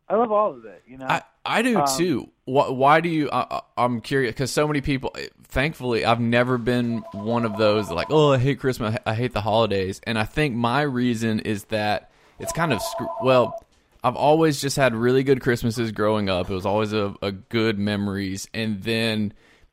[0.08, 0.82] I love all of it.
[0.86, 1.06] You know.
[1.06, 2.30] I, I do Um, too.
[2.46, 3.28] Why, why do you?
[3.30, 5.14] I, I'm curious because so many people.
[5.44, 8.96] Thankfully, I've never been one of those like, oh, I hate Christmas.
[9.04, 10.00] I hate the holidays.
[10.04, 13.62] And I think my reason is that it's kind of screw- well.
[14.06, 16.48] I've always just had really good Christmases growing up.
[16.48, 18.48] It was always a, a good memories.
[18.54, 19.32] And then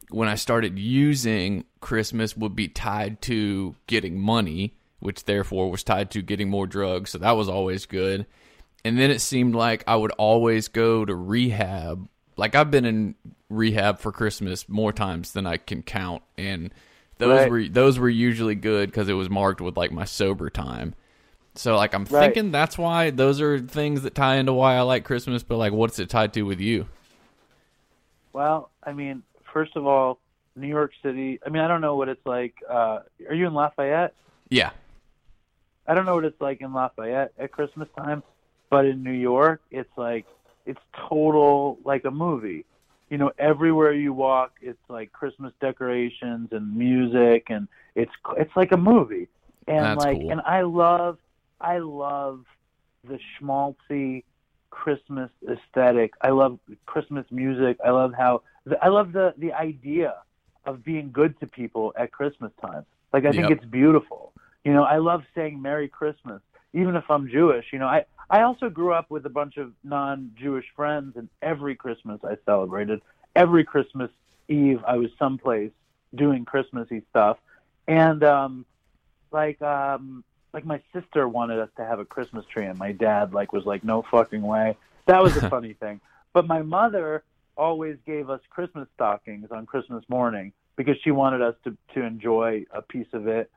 [0.09, 6.09] when I started using Christmas would be tied to getting money, which therefore was tied
[6.11, 7.11] to getting more drugs.
[7.11, 8.25] So that was always good.
[8.83, 12.07] And then it seemed like I would always go to rehab.
[12.35, 13.13] Like I've been in
[13.49, 16.73] rehab for Christmas more times than I can count, and
[17.19, 17.51] those Right.
[17.51, 20.95] were those were usually good because it was marked with like my sober time.
[21.55, 22.33] So like I'm Right.
[22.33, 25.43] thinking that's why those are things that tie into why I like Christmas.
[25.43, 26.87] But like, what's it tied to with you?
[28.33, 30.19] well, I mean, first of all,
[30.55, 31.39] New York City.
[31.45, 32.55] I mean, I don't know what it's like.
[32.69, 34.13] Uh, are you in Lafayette?
[34.49, 34.71] Yeah,
[35.87, 38.23] I don't know what it's like in Lafayette at Christmas time,
[38.69, 40.25] but in New York, it's like
[40.65, 42.65] it's total like a movie.
[43.09, 48.71] You know, everywhere you walk, it's like Christmas decorations and music, and it's it's like
[48.71, 49.27] a movie.
[49.67, 50.31] And That's like, cool.
[50.31, 51.17] and I love,
[51.63, 52.45] I love
[53.07, 54.23] the schmaltzy
[54.69, 56.13] Christmas aesthetic.
[56.21, 57.77] I love Christmas music.
[57.85, 58.41] I love how
[58.81, 60.15] I love the the idea
[60.65, 62.85] of being good to people at Christmas time.
[63.13, 63.51] Like I think Yep.
[63.51, 64.33] it's beautiful.
[64.63, 66.41] You know, I love saying Merry Christmas,
[66.73, 67.65] even if I'm Jewish.
[67.71, 71.75] You know, I I also grew up with a bunch of non-Jewish friends, and every
[71.75, 73.01] Christmas I celebrated.
[73.35, 74.11] Every Christmas
[74.47, 75.71] Eve I was someplace
[76.15, 77.37] doing Christmassy stuff,
[77.87, 78.65] and um,
[79.31, 83.33] like um, like my sister wanted us to have a Christmas tree, and my dad
[83.33, 84.77] like was like, no fucking way.
[85.07, 85.99] That was a funny thing.
[86.31, 87.23] But my mother
[87.57, 92.65] always gave us Christmas stockings on Christmas morning because she wanted us to to enjoy
[92.71, 93.51] a piece of it.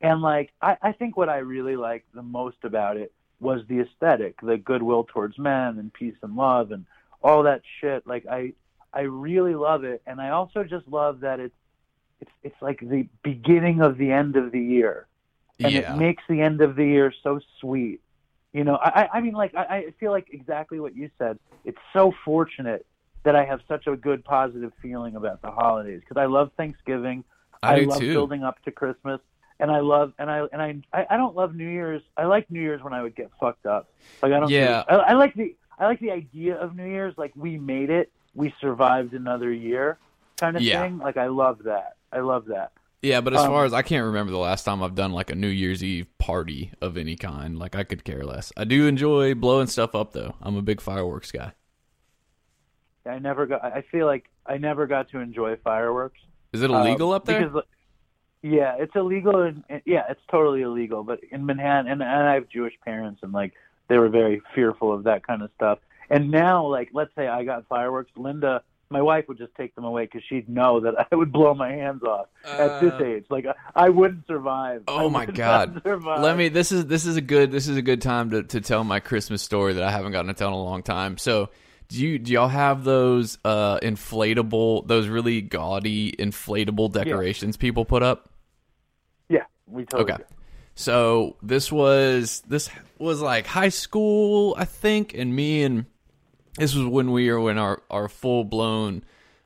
[0.00, 3.80] And like I, I think what I really liked the most about it was the
[3.80, 6.86] aesthetic, the goodwill towards men and peace and love and
[7.22, 8.06] all that shit.
[8.06, 8.52] Like I
[8.92, 11.54] I really love it and I also just love that it's
[12.20, 15.06] it's it's like the beginning of the end of the year.
[15.64, 15.94] And yeah.
[15.94, 18.00] it makes the end of the year so sweet.
[18.52, 21.38] You know, I, I I mean, like, I, I feel like exactly what you said.
[21.64, 22.84] It's so fortunate
[23.24, 27.24] that I have such a good, positive feeling about the holidays because I love Thanksgiving.
[27.62, 28.12] I do love too.
[28.12, 29.20] building up to Christmas,
[29.60, 32.02] and I love and I and I I, I don't love New Year's.
[32.16, 33.88] I like New Year's when I would get fucked up.
[34.20, 34.50] Like I don't.
[34.50, 34.84] Yeah.
[34.88, 37.14] I, I like the I like the idea of New Year's.
[37.16, 38.10] Like we made it.
[38.34, 39.98] We survived another year,
[40.38, 40.82] kind of Yeah.
[40.82, 40.98] thing.
[40.98, 41.96] Like I love that.
[42.12, 42.72] I love that.
[43.02, 45.30] Yeah, but as Um, far as I can't remember the last time I've done like
[45.30, 47.58] a New Year's Eve party of any kind.
[47.58, 48.52] Like I could care less.
[48.56, 50.36] I do enjoy blowing stuff up though.
[50.40, 51.52] I'm a big fireworks guy.
[53.04, 53.64] I never got.
[53.64, 56.20] I feel like I never got to enjoy fireworks.
[56.52, 57.48] Is it illegal up there?
[57.48, 57.64] Because,
[58.42, 59.42] yeah, it's illegal.
[59.42, 61.02] In, in- yeah, it's totally illegal.
[61.02, 63.54] But in Manhattan, and, and I have Jewish parents, and like
[63.88, 65.80] they were very fearful of that kind of stuff.
[66.10, 68.62] And now, like, let's say I got fireworks, Linda,
[68.92, 71.70] my wife would just take them away because she'd know that I would blow my
[71.72, 73.24] hands off at this Uh, age.
[73.30, 74.82] Like, I, I wouldn't survive.
[74.86, 75.82] Oh my God.
[75.84, 76.48] Let me.
[76.48, 79.00] This is this is a good this is a good time to, to tell my
[79.00, 81.18] Christmas story that I haven't gotten to tell in a long time.
[81.18, 81.48] So,
[81.88, 88.02] do you do y'all have those uh inflatable those really gaudy inflatable decorations people put
[88.02, 88.30] up?
[89.28, 90.22] Yeah, we totally Okay.
[90.22, 90.24] do.
[90.74, 95.84] So this was this was like high school, I think, and me and
[96.58, 99.04] this was when we were in our our full blown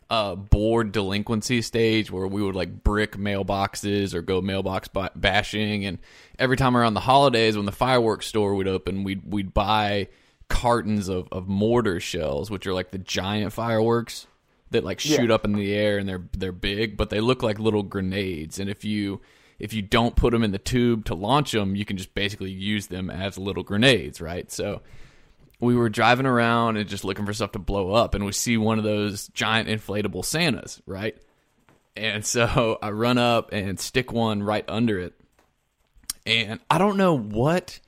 [0.09, 5.84] uh bored delinquency stage where we would like brick mailboxes or go mailbox ba- bashing
[5.84, 5.98] and
[6.38, 10.07] every time around the holidays when the fireworks store would open we'd we'd buy
[10.48, 14.28] cartons of of mortar shells which are like the giant fireworks
[14.70, 15.34] that like shoot Yeah.
[15.34, 18.59] up in the air and they're they're big, but they look like little grenades.
[18.59, 19.20] And if you
[19.61, 22.50] if you don't put them in the tube to launch them, you can just basically
[22.50, 24.50] use them as little grenades, right?
[24.50, 24.82] So
[25.61, 28.57] we were driving around and just looking for stuff to blow up, and we see
[28.57, 31.16] one of those giant inflatable Santas, right?
[31.96, 35.14] And so I run up and stick one right under it,
[36.24, 37.80] and I don't know what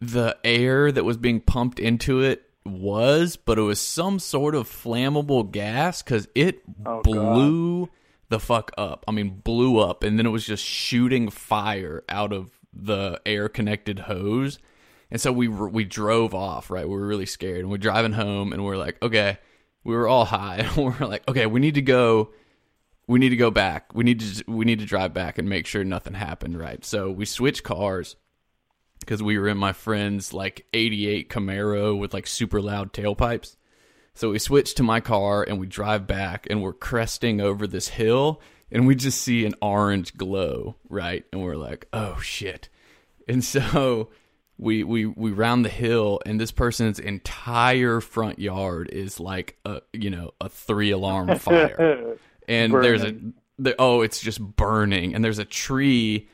[0.00, 4.68] the air that was being pumped into it was, but it was some sort of
[4.68, 7.88] flammable gas because it Oh, blew
[8.28, 9.04] the fuck up.
[9.06, 13.48] I mean, blew up, and then it was just shooting fire out of the air
[13.48, 14.58] connected hose.
[15.10, 16.70] And so we we drove off.
[16.70, 19.38] Right, we were really scared, and we're driving home, and we're like, okay,
[19.84, 22.30] we were all high, and we're like, okay, we need to go
[23.06, 23.94] we need to go back.
[23.94, 26.84] We need to we need to drive back and make sure nothing happened, right?
[26.84, 28.16] So we switch cars
[29.00, 33.56] because we were in my friend's like 88 Camaro with like super loud tailpipes.
[34.14, 37.88] So we switch to my car and we drive back and we're cresting over this
[37.88, 38.40] hill
[38.70, 41.24] and we just see an orange glow, right?
[41.32, 42.68] And we're like, "Oh shit."
[43.28, 44.10] And so
[44.58, 49.80] we we we round the hill and this person's entire front yard is like a
[49.92, 52.16] you know, a three alarm fire.
[52.46, 53.34] And there's a Burning.
[53.58, 55.14] there, oh it's just burning.
[55.14, 56.28] And there's a tree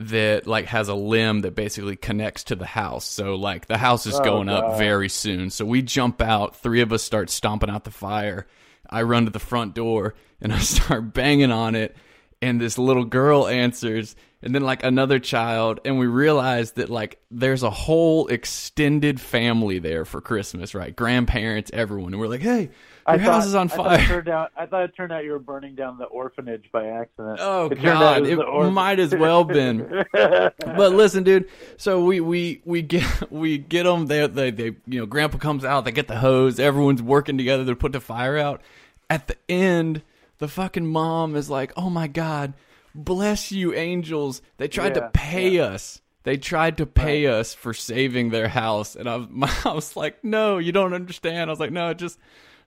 [0.00, 3.04] that like has a limb that basically connects to the house.
[3.04, 5.50] So like the house is Oh, going up very soon.
[5.50, 6.56] So we jump out.
[6.56, 8.46] Three of us start stomping out the fire.
[8.88, 11.96] I run to the front door and i start banging on it.
[12.40, 17.18] And this little girl answers and then like another child and we realize that like
[17.30, 22.62] there's a whole extended family there for christmas right grandparents everyone and we're like hey
[22.62, 22.70] your
[23.06, 25.24] I house thought- is on I thought, fire it out, I thought it turned out
[25.24, 27.38] you were burning down the orphanage by accident.
[27.40, 30.04] Oh It God, it the might as well been.
[30.12, 31.48] but listen, dude.
[31.78, 34.08] So we we we get we get them.
[34.08, 35.86] They they they you know, Grandpa comes out.
[35.86, 36.60] They get the hose.
[36.60, 38.60] Everyone's working together to put the fire out.
[39.08, 40.02] At the end,
[40.36, 42.52] the fucking mom is like, "Oh my God,
[42.94, 46.00] bless you, angels." They tried to Yeah, pay us.
[46.24, 49.26] They tried to pay us for saving their house, and I was
[49.66, 52.18] I was like, "No, you don't understand." I was like, "No, just."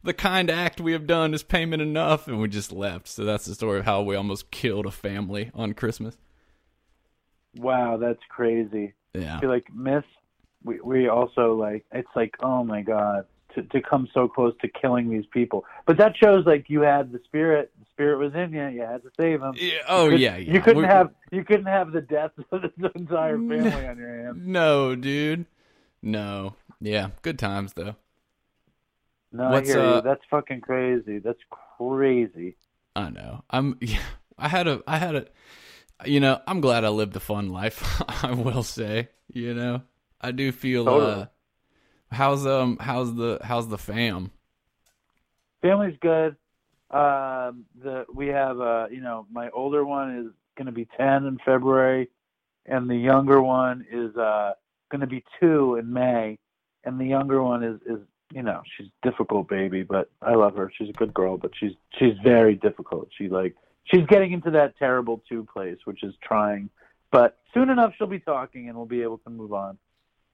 [0.03, 3.07] The kind act we have done is payment enough, and we just left.
[3.07, 6.17] So that's the story of how we almost killed a family on Christmas.
[7.55, 8.95] Wow, that's crazy.
[9.13, 9.37] Yeah.
[9.37, 10.03] I feel like Miss,
[10.63, 13.25] we we also like it's like oh my god
[13.55, 17.11] to to come so close to killing these people, but that shows like you had
[17.11, 17.71] the spirit.
[17.79, 18.67] The spirit was in you.
[18.67, 19.53] You had to save them.
[19.57, 20.53] Yeah, oh You could- yeah, yeah.
[20.53, 24.23] You couldn't We're- have you couldn't have the death of the entire family on your
[24.23, 24.37] hands.
[24.43, 25.45] No, dude.
[26.01, 26.55] No.
[26.79, 27.09] Yeah.
[27.21, 27.95] Good times though.
[29.31, 30.01] No, What's, I hear uh, you.
[30.01, 31.19] That's fucking crazy.
[31.19, 31.39] That's
[31.77, 32.55] crazy.
[32.95, 33.43] I know.
[33.49, 33.77] I'm.
[33.81, 33.99] Yeah,
[34.37, 34.81] I had a.
[34.87, 35.25] I had a.
[36.05, 36.39] You know.
[36.47, 38.01] I'm glad I lived a fun life.
[38.23, 39.09] I will say.
[39.31, 39.83] You know.
[40.19, 40.85] I do feel.
[40.85, 41.11] Totally.
[41.21, 41.25] uh
[42.11, 42.77] How's um.
[42.79, 43.39] How's the.
[43.41, 44.31] How's the fam?
[45.61, 46.35] Family's good.
[46.89, 51.25] Um, the we have uh, you know, my older one is going to be ten
[51.25, 52.09] in February,
[52.65, 54.53] and the younger one is uh
[54.91, 56.37] going to be two in May,
[56.83, 57.99] and the younger one is is
[58.33, 60.69] you know she's difficult baby, but I love her.
[60.77, 63.07] She's a good girl, but she's she's very difficult.
[63.17, 63.55] She like
[63.85, 66.69] she's getting into that terrible two place, which is trying.
[67.09, 69.77] But soon enough, she'll be talking, and we'll be able to move on,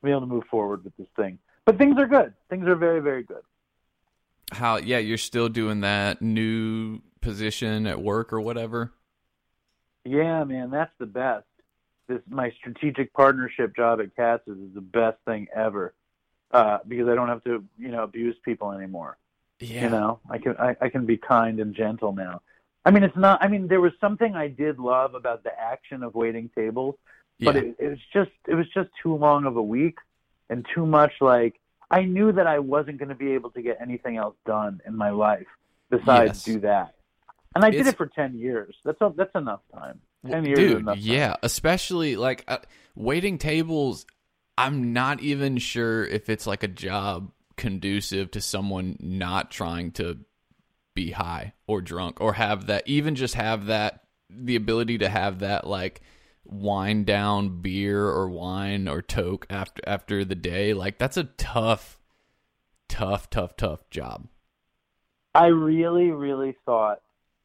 [0.02, 1.38] we'll be able to move forward with this thing.
[1.68, 2.34] But things are good.
[2.50, 3.44] Things are very very good.
[4.54, 4.78] How?
[4.78, 5.00] Yeah.
[5.00, 8.94] You're still doing that new position at work or whatever.
[10.06, 11.46] Yeah, man, that's the best.
[12.08, 15.94] This my strategic partnership job at Katz is the best thing ever.
[16.52, 19.18] Uh, because I don't have to, you know, abuse people anymore.
[19.60, 19.84] Yeah.
[19.84, 22.42] You know, I can I, I can be kind and gentle now.
[22.86, 23.44] I mean, it's not.
[23.44, 26.96] I mean, there was something I did love about the action of waiting tables,
[27.42, 27.62] but yeah.
[27.62, 29.98] it, it was just it was just too long of a week
[30.50, 31.14] and too much.
[31.22, 31.56] Like
[31.90, 34.96] I knew that I wasn't going to be able to get anything else done in
[34.96, 35.48] my life
[35.90, 36.44] besides Yes.
[36.44, 36.94] do that.
[37.56, 38.76] And I did it for ten years.
[38.86, 40.00] That's a, that's enough time.
[40.30, 41.04] Ten years, is dude enough time.
[41.04, 42.58] yeah especially like uh,
[42.96, 44.06] waiting tables
[44.58, 50.18] i'm not even sure if it's like a job conducive to someone not trying to
[50.96, 55.40] be high or drunk or have that even just have that the ability to have
[55.40, 56.02] that like
[56.50, 61.98] wind down beer or wine or toke after after the day like that's a tough
[62.88, 64.28] tough tough tough job
[65.38, 67.02] I really, really thought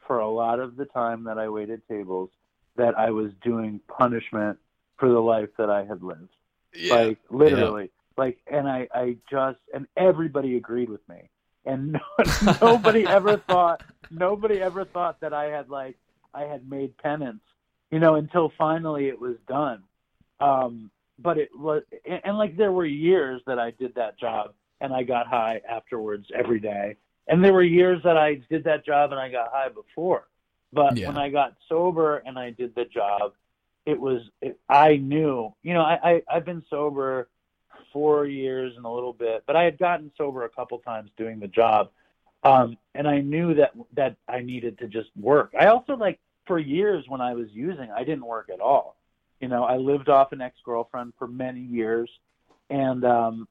[0.07, 2.31] for a lot of the time that I waited tables
[2.77, 4.59] that I was doing punishment
[4.97, 6.35] for the life that I had lived.
[6.75, 6.95] Yeah.
[6.95, 7.91] Like literally.
[8.17, 11.29] Like and I, I just and everybody agreed with me.
[11.67, 11.93] And
[12.43, 15.99] no, nobody ever thought nobody ever thought that I had like
[16.33, 17.43] I had made penance,
[17.93, 19.85] you know, until finally it was done.
[20.41, 24.55] Um but it was and, and like there were years that I did that job
[24.81, 26.97] and I got high afterwards every day.
[27.29, 30.27] And there were years that I did that job and I got high before.
[30.73, 31.07] But Yeah.
[31.07, 33.35] when I got sober and I did the job,
[33.87, 37.29] it was it, I knew, you know, I, I I've been sober
[37.93, 41.39] four years and a little bit, but I had gotten sober a couple times doing
[41.41, 41.91] the job,
[42.43, 45.53] um, and I knew that that I needed to just work.
[45.59, 48.97] I also like for years when I was using, I didn't work at all.
[49.41, 52.09] You know, I lived off an ex girlfriend for many years,
[52.71, 53.49] and um,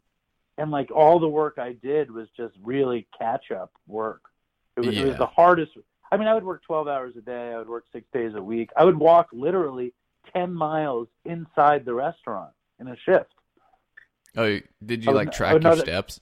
[0.57, 4.21] and like all the work I did was just really catch up work.
[4.77, 5.71] It was, it was the hardest.
[6.11, 7.53] I mean, I would work 12 hours a day.
[7.53, 8.69] I would work six days a week.
[8.77, 9.93] I would walk literally
[10.33, 13.31] 10 miles inside the restaurant in a shift.
[14.37, 16.21] Oh, did you Oh, like track your that- steps?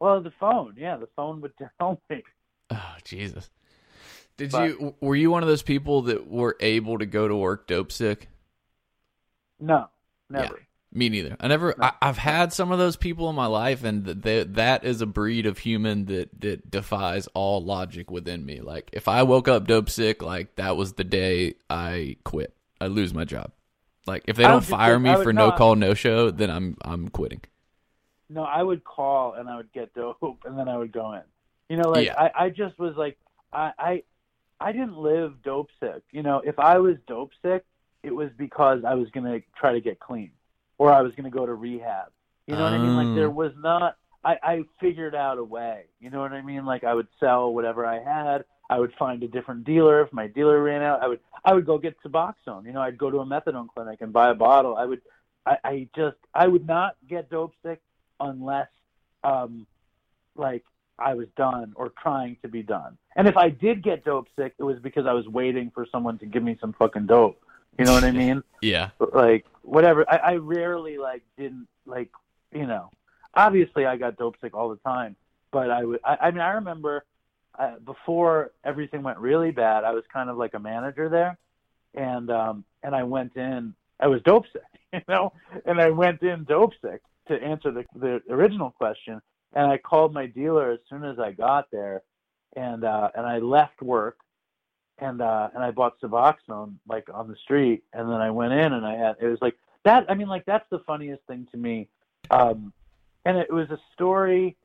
[0.00, 2.22] Well, the phone, yeah, the phone would tell me.
[2.70, 3.50] Oh, Jesus.
[4.38, 7.36] Did But- you were you one of those people that were able to go to
[7.36, 8.28] work dope sick?
[9.60, 9.88] No,
[10.30, 10.60] never.
[10.90, 11.36] Me neither.
[11.38, 11.74] I never.
[11.82, 15.02] I, I've had some of those people in my life, and th- they, that is
[15.02, 18.60] a breed of human that that defies all logic within me.
[18.62, 22.54] Like if I woke up dope sick, like that was the day I quit.
[22.80, 23.50] I lose my job.
[24.06, 27.42] Like if they don't fire me for no call no show, then I'm I'm quitting.
[28.30, 31.22] No, I would call and I would get dope and then I would go in.
[31.68, 32.14] You know, like Yeah.
[32.18, 33.18] I, I just was like
[33.52, 34.02] I, I
[34.60, 36.02] I didn't live dope sick.
[36.10, 37.64] You know, if I was dope sick,
[38.02, 40.32] it was because I was gonna try to get clean.
[40.78, 42.10] Or I was gonna go to rehab.
[42.46, 42.90] You know what I mean?
[42.90, 43.02] Oh.
[43.02, 45.84] Like there was not I, I figured out a way.
[46.00, 46.64] You know what I mean?
[46.64, 48.44] Like I would sell whatever I had.
[48.70, 50.02] I would find a different dealer.
[50.02, 52.66] If my dealer ran out, I would I would go get Suboxone.
[52.66, 54.76] You know, I'd go to a methadone clinic and buy a bottle.
[54.76, 55.02] I would
[55.46, 57.80] I, I just I would not get dope sick
[58.20, 58.68] unless
[59.24, 59.66] um
[60.36, 60.64] like
[60.98, 62.98] I was done or trying to be done.
[63.16, 66.18] And if I did get dope sick, it was because I was waiting for someone
[66.18, 67.40] to give me some fucking dope.
[67.78, 68.42] You know what I mean?
[68.62, 68.90] Yeah.
[69.14, 70.04] like whatever.
[70.10, 72.10] I, I rarely like didn't like
[72.52, 72.90] you know.
[73.34, 75.14] Obviously, I got dope sick all the time,
[75.52, 76.00] but I would.
[76.04, 77.04] I, I mean, I remember
[77.58, 79.84] uh, before everything went really bad.
[79.84, 81.38] I was kind of like a manager there,
[81.94, 83.74] and um and I went in.
[84.00, 85.32] I was dope sick, you know,
[85.64, 89.20] and I went in dope sick to answer the the original question.
[89.54, 92.02] And I called my dealer as soon as I got there,
[92.56, 94.18] and uh and I left work
[94.98, 98.72] and uh and I bought Suboxone like on the street and then I went in
[98.72, 101.56] and I had it was like that I mean like that's the funniest thing to
[101.58, 101.88] me.
[102.30, 102.72] Um
[103.24, 104.56] and it was a story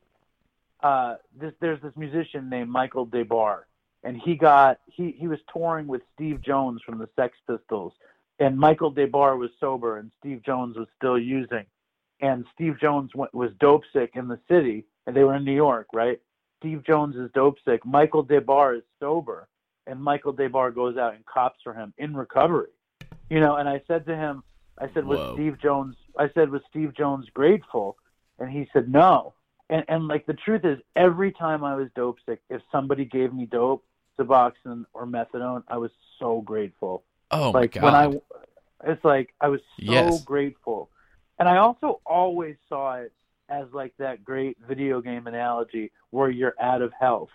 [0.82, 3.66] uh this there's this musician named Michael Des Barres
[4.02, 7.92] and he got he he was touring with Steve Jones from the Sex Pistols
[8.40, 11.64] and Michael Des Barres was sober and Steve Jones was still using
[12.24, 15.54] and Steve Jones went, was dope sick in the city and they were in New
[15.66, 16.18] York right
[16.60, 19.48] Steve Jones is dope sick Michael Des Barres is sober
[19.86, 22.70] and Michael Des Barres goes out and cops for him in recovery.
[23.30, 24.42] You know, and I said to him,
[24.78, 25.34] I said, was Whoa.
[25.34, 25.96] Steve Jones?
[26.18, 27.96] I said, was Steve Jones grateful?
[28.38, 29.34] And he said, no.
[29.70, 33.32] And and like the truth is, every time I was dope sick, if somebody gave
[33.32, 33.84] me dope,
[34.18, 37.02] Suboxone or methadone, I was so grateful.
[37.30, 38.22] Oh like my when god.
[38.84, 40.22] I, it's like I was so Yes.
[40.24, 40.90] grateful,
[41.38, 43.12] and I also always saw it
[43.48, 47.30] as like that great video game analogy where you're out of health,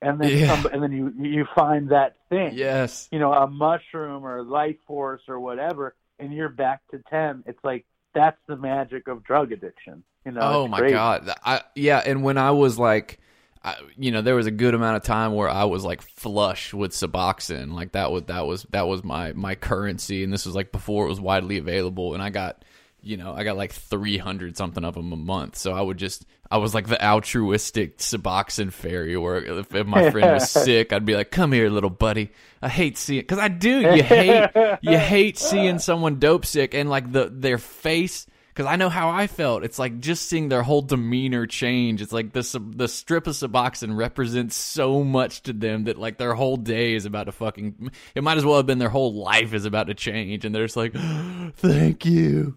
[0.00, 0.62] and then Yeah.
[0.62, 3.08] some, and then you you find that thing, yes.
[3.12, 7.42] you know, a mushroom or life force or whatever, and you're back to ten.
[7.46, 10.02] It's like that's the magic of drug addiction.
[10.24, 10.40] You know?
[10.40, 10.92] Oh my great.
[10.92, 11.30] god!
[11.44, 13.18] I yeah, and when I was like,
[13.62, 16.72] I, you know, there was a good amount of time where I was like flush
[16.72, 17.72] with Suboxone.
[17.74, 21.04] Like that was that was that was my my currency, and this was like before
[21.04, 22.64] it was widely available, and I got.
[23.04, 25.98] You know, I got like three hundred something of them a month, so I would
[25.98, 29.16] just, I was like the altruistic Suboxone fairy.
[29.16, 32.30] Where if, if my friend was sick, I'd be like, "Come here, little buddy.
[32.62, 33.80] I hate seeing because I do.
[33.80, 34.50] You hate,
[34.80, 39.10] you hate seeing someone dope sick and like the their face because I know how
[39.10, 39.64] I felt.
[39.64, 42.00] It's like just seeing their whole demeanor change.
[42.00, 46.34] It's like the the strip of Suboxone represents so much to them that like their
[46.34, 47.90] whole day is about to fucking.
[48.14, 50.66] It might as well have been their whole life is about to change, and they're
[50.66, 50.92] just like,
[51.56, 52.56] "Thank you."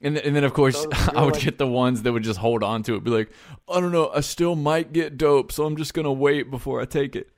[0.00, 2.22] And then, and then of course So I would like- get the ones that would
[2.22, 3.30] just hold on to it, be like,
[3.68, 6.84] I don't know, I still might get dope, so I'm just gonna wait before I
[6.84, 7.28] take it.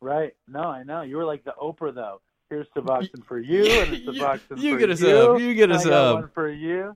[0.00, 0.32] Right?
[0.48, 1.02] No, I know.
[1.02, 2.20] You were like the Oprah though.
[2.48, 4.96] Here's Suboxone for you, and it's You- Suboxone you for get a you.
[4.96, 6.14] sub, you get a and I got sub.
[6.20, 6.94] one for you.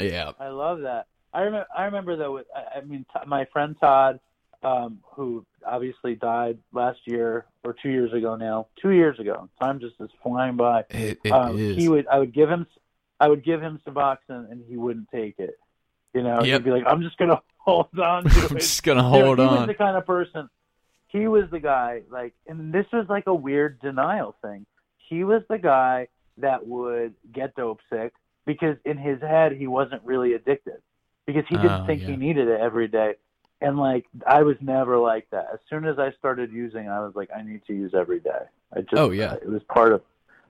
[0.00, 1.06] Yeah, I love that.
[1.32, 1.66] I remember.
[1.76, 2.32] I remember though.
[2.32, 4.18] With, I I mean, t- my friend Todd,
[4.62, 8.66] um, who obviously died last year or two years ago now.
[8.82, 9.48] Two years ago.
[9.62, 10.80] Time just is flying by.
[10.90, 11.76] It, it um, is.
[11.76, 12.66] he would I would give him
[13.20, 15.58] I would give him Suboxone and he wouldn't take it.
[16.14, 16.60] You know, Yep.
[16.60, 18.60] he'd be like, I'm just gonna hold on to I'm it.
[18.60, 19.66] just gonna You know, hold he was on.
[19.68, 20.48] the kind of person.
[21.08, 24.64] He was the guy like, and this was like a weird denial thing.
[25.08, 26.08] He was the guy
[26.38, 28.12] that would get dope sick
[28.46, 30.80] because in his head he wasn't really addicted
[31.26, 32.08] because he didn't Oh, think yeah.
[32.08, 33.14] he needed it every day.
[33.60, 35.48] And like I was never like that.
[35.52, 38.44] As soon as I started using, I was like, I need to use every day.
[38.72, 39.34] I just, Oh, yeah.
[39.34, 40.02] it was part of.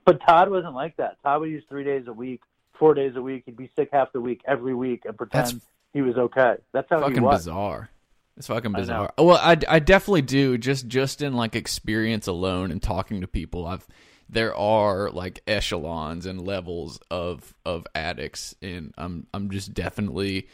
[0.05, 1.17] But Todd wasn't like that.
[1.23, 2.41] Todd would use three days a week,
[2.81, 3.43] four days a week.
[3.45, 6.55] He'd be sick half the week, every week, and pretend That's he was okay.
[6.73, 7.41] That's how he fucking was.
[7.41, 7.91] bizarre.
[8.35, 9.13] It's fucking I bizarre.
[9.19, 10.57] Well, I, I definitely do.
[10.57, 13.87] Just just in like experience alone and talking to people, I've
[14.27, 20.47] there are like echelons and levels of of addicts, and I'm I'm just definitely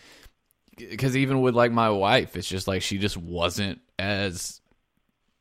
[0.75, 4.59] because even with like my wife, it's just like she just wasn't as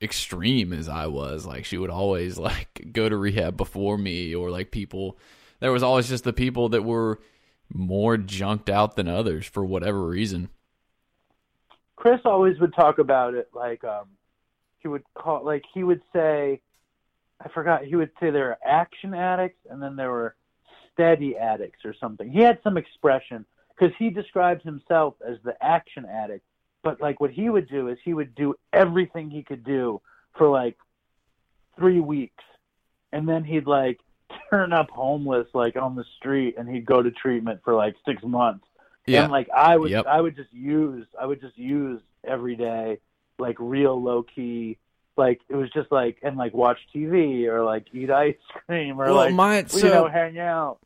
[0.01, 1.47] extreme as I was.
[1.47, 5.19] Like she would always like go to rehab before me, or like people.
[5.61, 7.21] There was always just the people that were
[7.73, 10.49] more junked out than others for whatever reason.
[11.97, 14.07] Chris always would talk about it like um
[14.79, 16.61] he would call like he would say
[17.41, 20.37] I forgot he would say there are action addicts and then there were
[20.93, 22.31] steady addicts or something.
[22.31, 23.45] He had some expression
[23.77, 26.45] because he described himself as the action addict,
[26.83, 30.01] but like what he would do is he would do everything he could do
[30.37, 30.77] for like
[31.77, 32.45] 3 weeks
[33.13, 33.99] and then he'd like
[34.51, 38.23] turn up homeless like on the street and he'd go to treatment for like 6
[38.25, 38.65] months
[39.07, 39.23] Yeah.
[39.25, 40.07] and like I would, Yep.
[40.07, 42.99] I would just use, I would just use every day,
[43.39, 44.79] like real low key,
[45.17, 48.37] like it was just like and like watch TV or like eat ice
[48.67, 50.79] cream or well, like my you so know hang out.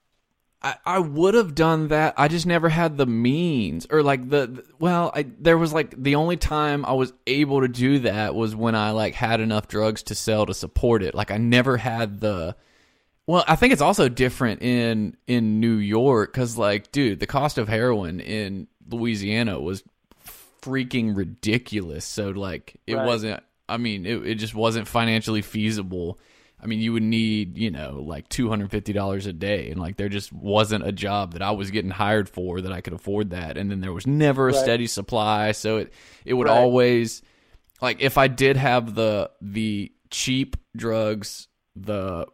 [0.62, 2.12] I, I would have done that.
[2.18, 5.94] I just never had the means or like the, the- well, I there was like
[6.02, 9.68] the only time I was able to do that was when I like had enough
[9.68, 11.14] drugs to sell to support it.
[11.14, 12.56] Like I never had the
[13.26, 17.58] well, I think it's also different in in New York cuz like dude, the cost
[17.58, 19.82] of heroin in Louisiana was
[20.62, 22.04] freaking ridiculous.
[22.04, 23.04] So like it Right.
[23.04, 26.18] wasn't I mean, it it just wasn't financially feasible.
[26.62, 30.30] I mean, you would need, you know, like $250 a day and like there just
[30.32, 33.56] wasn't a job that I was getting hired for that I could afford that.
[33.56, 34.54] And then there was never a Right.
[34.54, 35.92] steady supply, so it
[36.26, 36.56] it would Right.
[36.56, 37.22] always
[37.80, 42.26] like if I did have the the cheap drugs, the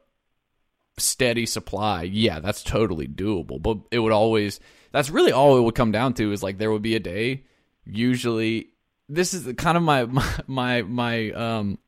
[0.99, 3.61] steady supply, yeah, that's totally doable.
[3.61, 4.61] But it would always
[4.93, 7.45] that's really all it would come down to is like there would be a day
[7.85, 8.69] usually
[9.09, 10.05] this is kind of my
[10.47, 11.79] my my, um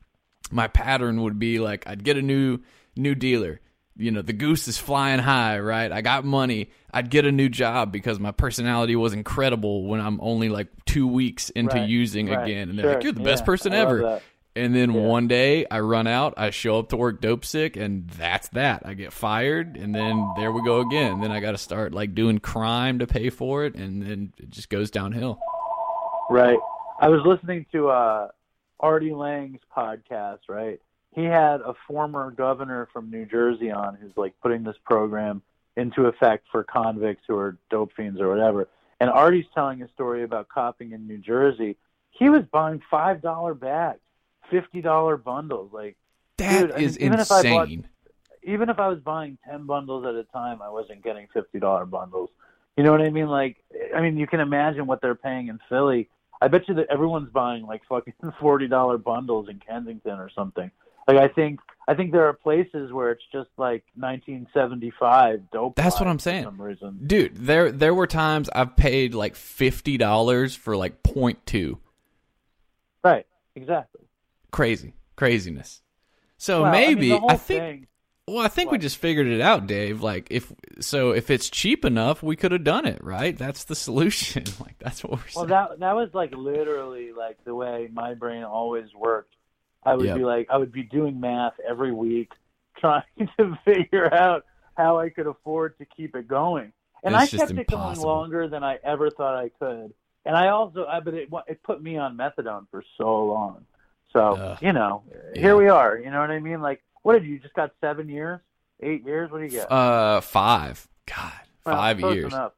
[0.50, 2.60] my pattern would be like I'd get a new
[2.96, 3.60] new dealer.
[4.00, 5.90] You know, the goose is flying high, right?
[5.90, 6.70] I got money.
[6.92, 11.08] I'd get a new job because my personality was incredible when I'm only like 2
[11.08, 13.74] weeks into Right, using right, again and they're sure, like you're the best yeah, person
[13.74, 14.08] I ever.
[14.58, 15.00] And then Yeah.
[15.00, 18.82] one day I run out, I show up to work dope sick, and that's that.
[18.84, 21.20] I get fired, and then there we go again.
[21.20, 24.50] Then I got to start like doing crime to pay for it, and then it
[24.50, 25.38] just goes downhill.
[26.30, 26.58] Right.
[27.00, 28.28] I was listening to uh
[28.80, 30.80] Artie Lange's podcast, right?
[31.14, 35.42] He had a former governor from New Jersey on who's like putting this program
[35.76, 38.68] into effect for convicts who are dope fiends or whatever.
[39.00, 41.76] And Artie's telling a story about copping in New Jersey.
[42.10, 44.00] He was buying five dollar bags,
[44.50, 45.72] fifty dollar bundles.
[45.72, 45.96] Like
[46.38, 47.88] That Dude, I mean, is even if I bought- insane.
[48.42, 51.86] even if I was buying ten bundles at a time, I wasn't getting fifty dollar
[51.86, 52.30] bundles.
[52.76, 53.26] You know what I mean?
[53.28, 53.56] Like,
[53.94, 56.08] I mean, you can imagine what they're paying in Philly.
[56.40, 60.70] I bet you that everyone's buying like fucking forty dollar bundles in Kensington or something.
[61.08, 65.74] Like, I think I think there are places where it's just like 1975 dope.
[65.76, 66.44] That's what I'm saying.
[66.44, 71.02] For some reason, Dude, there there were times I've paid like fifty dollars for like
[71.02, 71.78] point two.
[73.02, 73.26] right?
[73.54, 74.02] Exactly.
[74.50, 74.94] Crazy.
[75.16, 75.82] Craziness.
[76.36, 77.86] So Well, I mean, maybe I think thing-
[78.28, 80.02] well, I think we just figured it out, Dave.
[80.02, 83.36] Like if so if it's cheap enough, we could have done it, right?
[83.36, 84.44] That's the solution.
[84.60, 85.48] like that's what we're Well, saying.
[85.48, 89.34] that that was like literally like the way my brain always worked.
[89.84, 90.16] I would Yep.
[90.16, 92.32] be like, I would be doing math every week,
[92.78, 93.02] trying
[93.38, 94.44] to figure out
[94.76, 96.72] how I could afford to keep it going.
[97.02, 99.94] And It's I kept it going longer than I ever thought I could.
[100.26, 103.64] And I also, I but it it put me on methadone for so long.
[104.12, 104.58] So Ugh.
[104.62, 105.02] you know,
[105.34, 105.40] Yeah.
[105.40, 105.96] here we are.
[105.98, 106.60] You know what I mean?
[106.62, 108.40] Like, what did you just got seven years,
[108.80, 109.30] eight years?
[109.30, 109.70] What do you get?
[109.70, 110.86] Uh, five.
[111.06, 111.32] God,
[111.64, 112.32] five years.
[112.32, 112.52] enough.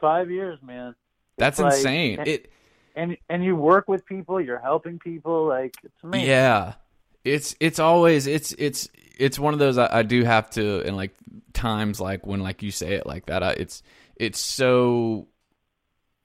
[0.00, 0.94] Five years, man.
[1.36, 2.20] That's like- insane.
[2.26, 2.50] It.
[2.96, 6.28] and and you work with people, you're helping people, like it's amazing.
[6.28, 6.74] Yeah,
[7.24, 8.88] it's it's always it's it's
[9.18, 11.14] it's one of those I, I do have to and like
[11.52, 13.82] times like when like you say it like that I, it's
[14.16, 15.26] it's so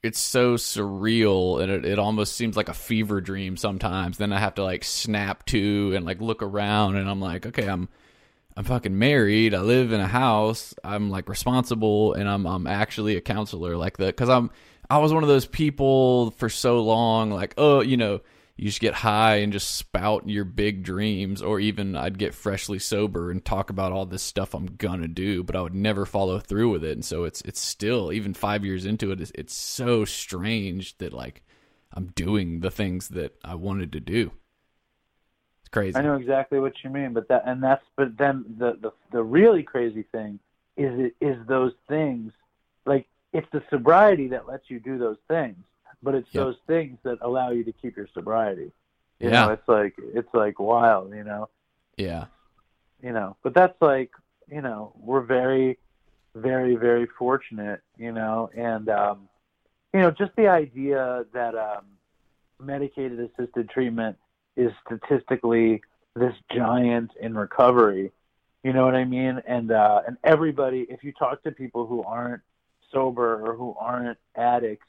[0.04, 4.18] it's so surreal and it, it almost seems like a fever dream sometimes.
[4.18, 7.68] Then I have to like snap to and like look around and I'm like, okay,
[7.68, 7.88] I'm
[8.56, 9.56] I'm fucking married.
[9.56, 10.76] I live in a house.
[10.84, 14.52] I'm like responsible and I'm I'm actually a counselor like that cuz I'm
[14.90, 18.20] I was one of those people for so long like, oh, you know,
[18.56, 22.80] you just get high and just spout your big dreams or even I'd get freshly
[22.80, 26.40] sober and talk about all this stuff I'm gonna do but I would never follow
[26.40, 26.92] through with it.
[26.92, 31.14] And so it's it's still even 5 years into it it's, it's so strange that
[31.14, 31.44] like
[31.94, 34.32] I'm doing the things that I wanted to do.
[35.62, 35.96] It's crazy.
[35.96, 39.24] I know exactly what you mean, but that and that's but then the the the
[39.24, 40.40] really crazy thing
[40.78, 42.32] is it is those things
[42.86, 45.58] like it's the sobriety that lets you do those things,
[46.04, 46.44] but it's Yep.
[46.44, 48.72] those things that allow you to keep your sobriety.
[49.20, 49.46] You Yeah.
[49.46, 51.50] know, it's like it's like wild, you know.
[51.98, 52.26] yeah
[53.02, 54.12] You know, but that's like,
[54.52, 55.80] you know, we're very
[56.36, 59.30] very very fortunate, you know, and um
[59.94, 61.86] you know, just the idea that um
[62.60, 64.18] medicated assisted treatment
[64.56, 65.82] is statistically
[66.16, 68.12] this giant in recovery.
[68.64, 69.42] You know what I mean?
[69.48, 72.42] And uh, and everybody, if you talk to people who aren't
[72.92, 74.86] sober or who aren't addicts,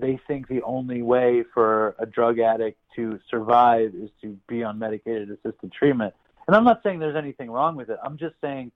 [0.00, 4.78] they think the only way for a drug addict to survive is to be on
[4.78, 6.14] medicated assisted treatment.
[6.46, 7.98] And I'm not saying there's anything wrong with it.
[8.02, 8.72] I'm just saying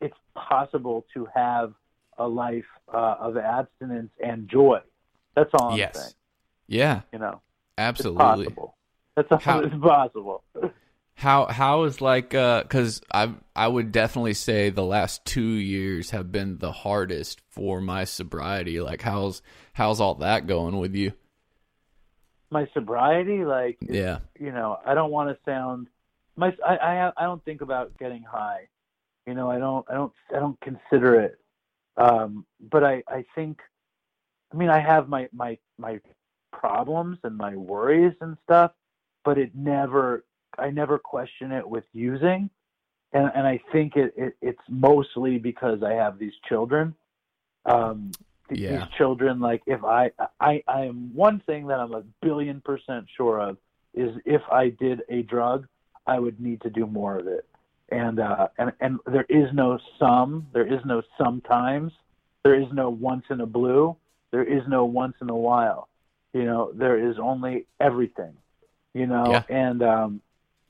[0.00, 1.72] it's possible to have
[2.18, 4.80] a life uh, of abstinence and joy.
[5.34, 6.12] That's all I'm yes saying.
[6.68, 8.74] yeah You know, it's absolutely possible.
[9.16, 10.44] That's all How- it's possible.
[11.16, 16.10] How how is like uh cuz I I would definitely say the last 2 years
[16.10, 19.40] have been the hardest for my sobriety like how's
[19.72, 21.12] how's all that going with you
[22.50, 25.88] My sobriety, like, yeah you know, I don't want to sound
[26.36, 28.68] my I, I I don't think about getting high.
[29.26, 31.38] You know, I don't I don't I don't consider it.
[31.96, 33.60] Um, but I I think
[34.52, 35.98] I mean I have my my my
[36.52, 38.72] problems and my worries and stuff,
[39.24, 40.25] but it never
[40.58, 42.50] I never question it with using.
[43.12, 46.94] And and I think it, it it's mostly because I have these children.
[47.64, 48.12] Um
[48.48, 48.70] th- Yeah.
[48.78, 53.06] these children like if I I I am one thing that I'm a billion percent
[53.16, 53.56] sure of
[53.94, 55.66] is if I did a drug,
[56.06, 57.46] I would need to do more of it.
[57.90, 61.92] And uh, and and there is no some, there is no sometimes,
[62.42, 63.96] there is no once in a blue,
[64.32, 65.88] there is no once in a while.
[66.32, 68.34] You know, there is only everything.
[68.92, 69.42] You know, Yeah.
[69.48, 70.20] and um,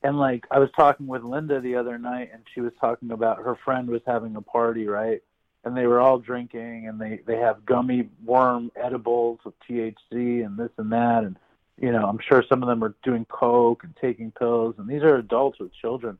[0.03, 3.43] and like I was talking with Linda the other night, and she was talking about
[3.43, 5.21] her friend was having a party, right?
[5.63, 10.57] And they were all drinking, and they they have gummy worm edibles with THC and
[10.57, 11.37] this and that, and
[11.79, 15.03] you know, I'm sure some of them are doing coke and taking pills, and these
[15.03, 16.17] are adults with children,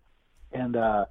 [0.52, 1.06] and uh,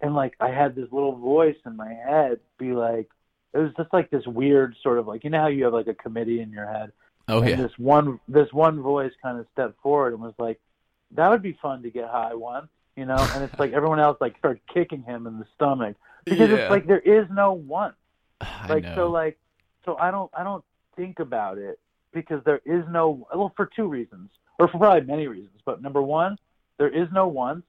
[0.00, 3.08] and like I had this little voice in my head be like,
[3.54, 5.86] it was just like this weird sort of like you know how you have like
[5.86, 6.92] a committee in your head,
[7.28, 7.56] oh and yeah.
[7.56, 10.60] this one this one voice kind of stepped forward and was like,
[11.12, 14.18] that would be fun to get high once, you know, and it's like everyone else
[14.20, 16.56] like started kicking him in the stomach because Yeah.
[16.56, 17.96] it's like there is no once
[18.40, 18.94] I like know.
[18.94, 19.38] so like
[19.84, 20.64] so i don't i don't
[20.96, 21.78] think about it
[22.12, 26.02] because there is no well for two reasons or for probably many reasons but number
[26.02, 26.36] one
[26.78, 27.64] there is no once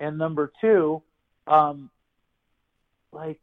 [0.00, 1.02] and number two
[1.48, 1.90] um
[3.12, 3.40] like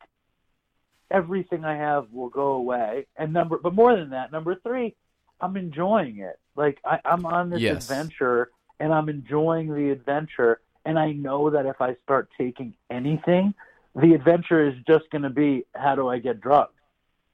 [1.11, 4.95] everything i have will go away and number but more than that number three
[5.41, 7.89] i'm enjoying it like I, i'm on this Yes.
[7.89, 8.49] adventure
[8.79, 13.53] and i'm enjoying the adventure and i know that if i start taking anything
[13.95, 16.73] the adventure is just going to be how do I get drugs?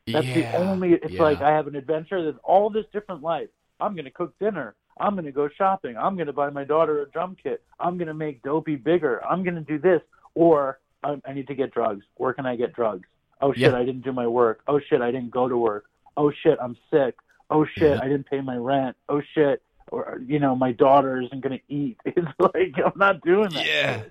[0.08, 0.52] That's yeah.
[0.52, 0.94] the only.
[0.94, 1.22] It's yeah.
[1.22, 2.22] like I have an adventure.
[2.22, 3.50] There's all this different life.
[3.80, 4.76] I'm going to cook dinner.
[4.98, 5.98] I'm going to go shopping.
[5.98, 7.62] I'm going to buy my daughter a drum kit.
[7.80, 9.26] I'm going to make dopey bigger.
[9.26, 10.02] I'm going to do this.
[10.36, 12.06] Or I, I need to get drugs.
[12.16, 13.08] Where can I get drugs?
[13.42, 13.76] Oh shit, Yeah.
[13.76, 14.62] I didn't do my work.
[14.68, 15.86] Oh shit, I didn't go to work.
[16.16, 17.16] Oh shit, I'm sick.
[17.50, 18.00] Oh shit.
[18.00, 18.96] I didn't pay my rent.
[19.10, 19.62] Oh shit,
[19.96, 21.98] or you know my daughter isn't going to eat.
[22.06, 23.66] It's like I'm not doing that.
[23.66, 24.04] Yeah.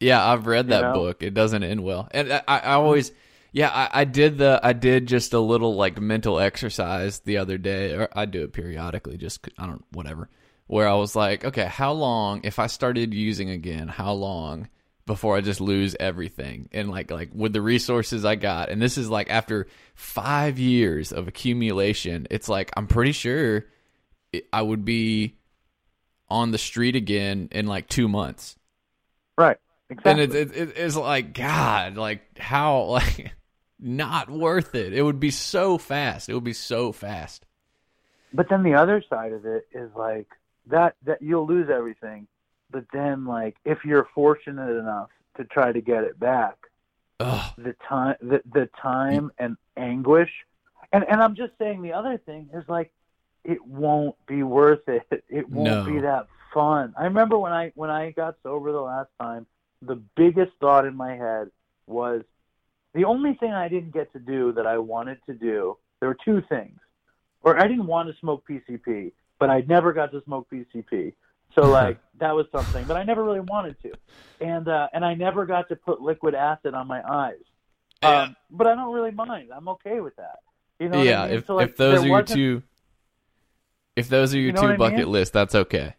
[0.00, 0.92] Yeah, I've read that know?
[0.94, 1.22] book.
[1.22, 2.08] It doesn't end well.
[2.10, 3.12] And I, I always
[3.52, 7.58] yeah, I, I did the I did just a little like mental exercise the other
[7.58, 10.28] day, or I do it periodically, just I don't whatever.
[10.66, 13.88] Where I was like, okay, how long if I started using again?
[13.88, 14.68] How long
[15.04, 16.68] before I just lose everything?
[16.72, 21.12] And like like with the resources I got, and this is like after five years
[21.12, 23.66] of accumulation, it's like I'm pretty sure it,
[24.52, 25.36] I would be
[26.28, 28.56] on the street again in like two months
[29.36, 29.56] Right.
[29.90, 30.10] Exactly.
[30.10, 33.32] and it, it, it, it's like god like how like
[33.78, 37.44] not worth it it would be so fast it would be so fast
[38.32, 40.28] But then the other side of it is like
[40.68, 42.26] that that you'll lose everything.
[42.70, 46.56] But then like if you're fortunate enough to try to get it back,
[47.20, 47.52] Ugh.
[47.58, 50.30] the time the, the time and anguish
[50.92, 52.92] and and I'm just saying the other thing is like
[53.44, 55.02] it won't be worth it.
[55.28, 55.84] It won't No.
[55.84, 56.94] be that fun.
[56.98, 59.46] I remember when I when I got sober the last time,
[59.80, 61.50] the biggest thought in my head
[61.86, 62.22] was
[62.94, 65.78] the only thing I didn't get to do that I wanted to do.
[66.00, 66.78] There were two things,
[67.42, 71.14] or I didn't want to smoke PCP, but I never got to smoke PCP.
[71.54, 73.92] So like that was something, but I never really wanted to,
[74.40, 77.42] and uh, and I never got to put liquid acid on my eyes.
[78.02, 78.22] Yeah.
[78.22, 79.50] Um, but I don't really mind.
[79.54, 80.40] I'm okay with that.
[80.78, 80.98] You know?
[80.98, 81.36] what I yeah, mean?
[81.38, 82.62] if So, like, if those are your two,
[83.96, 85.12] if those are your You know two bucket mean?
[85.12, 85.94] lists, that's okay.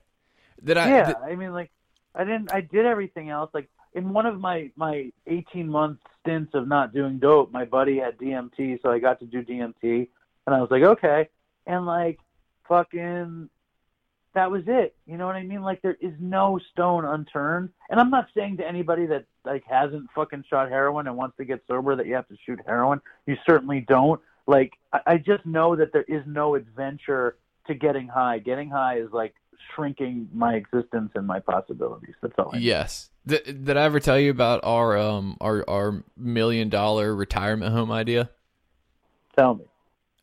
[0.63, 0.87] Did I?
[0.89, 1.71] yeah, th- I mean, like,
[2.15, 2.51] I didn't.
[2.51, 3.49] I did everything else.
[3.53, 7.99] Like in one of my my 18 month stints of not doing dope, my buddy
[7.99, 10.07] had DMT, so I got to do DMT,
[10.45, 11.29] and I was like, okay,
[11.65, 12.19] and like,
[12.67, 13.49] fucking,
[14.33, 14.95] that was it.
[15.05, 15.61] You know what I mean?
[15.61, 17.69] Like, there is no stone unturned.
[17.89, 21.45] And I'm not saying to anybody that like hasn't fucking shot heroin and wants to
[21.45, 23.01] get sober that you have to shoot heroin.
[23.25, 24.21] You certainly don't.
[24.47, 27.37] Like, I, I just know that there is no adventure
[27.67, 28.39] to getting high.
[28.39, 29.33] Getting high is like
[29.75, 32.15] shrinking my existence and my possibilities.
[32.21, 32.51] That's all.
[32.53, 32.57] I.
[32.57, 33.09] Yes.
[33.25, 37.91] Did, did I ever tell you about our um our our million dollar retirement home
[37.91, 38.29] idea?
[39.37, 39.65] Tell me.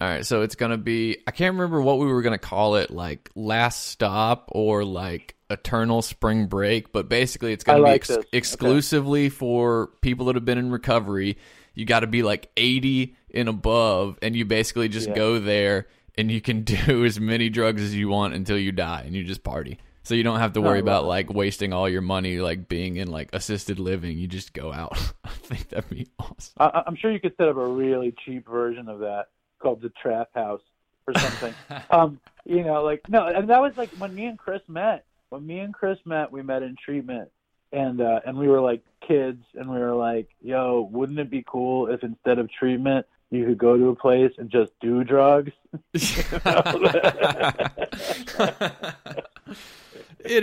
[0.01, 2.91] All right, so it's gonna be I can't remember what we were gonna call it,
[2.91, 8.09] like last stop or like eternal spring break, but basically it's gonna I be ex-
[8.09, 8.19] this.
[8.19, 8.29] Okay.
[8.33, 11.39] exclusively for people that have been in recovery.
[11.75, 15.15] You got to be like 80 and above, and you basically just Yeah.
[15.15, 15.87] go there
[16.21, 19.25] and you can do as many drugs as you want until you die, and you
[19.25, 19.79] just party.
[20.03, 22.69] So you don't have to Oh, worry I about like wasting all your money like
[22.69, 24.17] being in like assisted living.
[24.17, 24.99] You just go out.
[25.25, 26.55] I think that'd be awesome.
[26.59, 29.27] I, I'm sure you could set up a really cheap version of that
[29.59, 30.63] called the Trap House
[31.07, 31.55] or something.
[31.91, 35.05] um, you know, like no, and that was like when me and Chris met.
[35.29, 37.31] When me and Chris met, we met in treatment,
[37.73, 41.45] and uh, and we were like kids, and we were like, "Yo, wouldn't it be
[41.47, 45.53] cool if instead of treatment, you could go to a place and just do drugs?"
[45.95, 46.05] it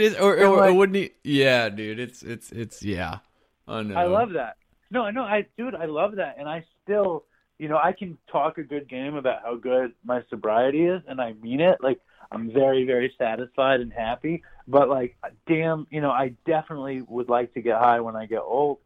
[0.01, 1.11] is, or, And, or, or wouldn't he?
[1.23, 3.19] Yeah, dude, it's it's it's yeah.
[3.67, 3.95] I know.
[3.95, 4.57] I love that.
[4.89, 7.25] No, I know, I dude, I love that, and I still,
[7.59, 11.19] you know, I can talk a good game about how good my sobriety is, and
[11.19, 11.79] I mean it.
[11.81, 11.99] Like,
[12.31, 14.43] I'm very, very satisfied and happy.
[14.67, 15.17] But like,
[15.47, 18.79] damn, you know, I definitely would like to get high when I get old.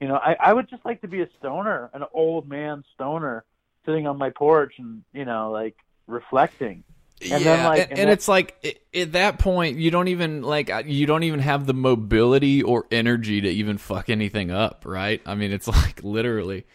[0.00, 3.44] You know, I, I would just like to be a stoner, an old man stoner,
[3.86, 5.76] sitting on my porch and you know, like
[6.06, 6.84] reflecting.
[7.20, 10.42] yeah, And then, like, and, and and it's like at that point you don't even
[10.42, 15.22] like you don't even have the mobility or energy to even fuck anything up, right?
[15.24, 16.66] I mean, it's like literally.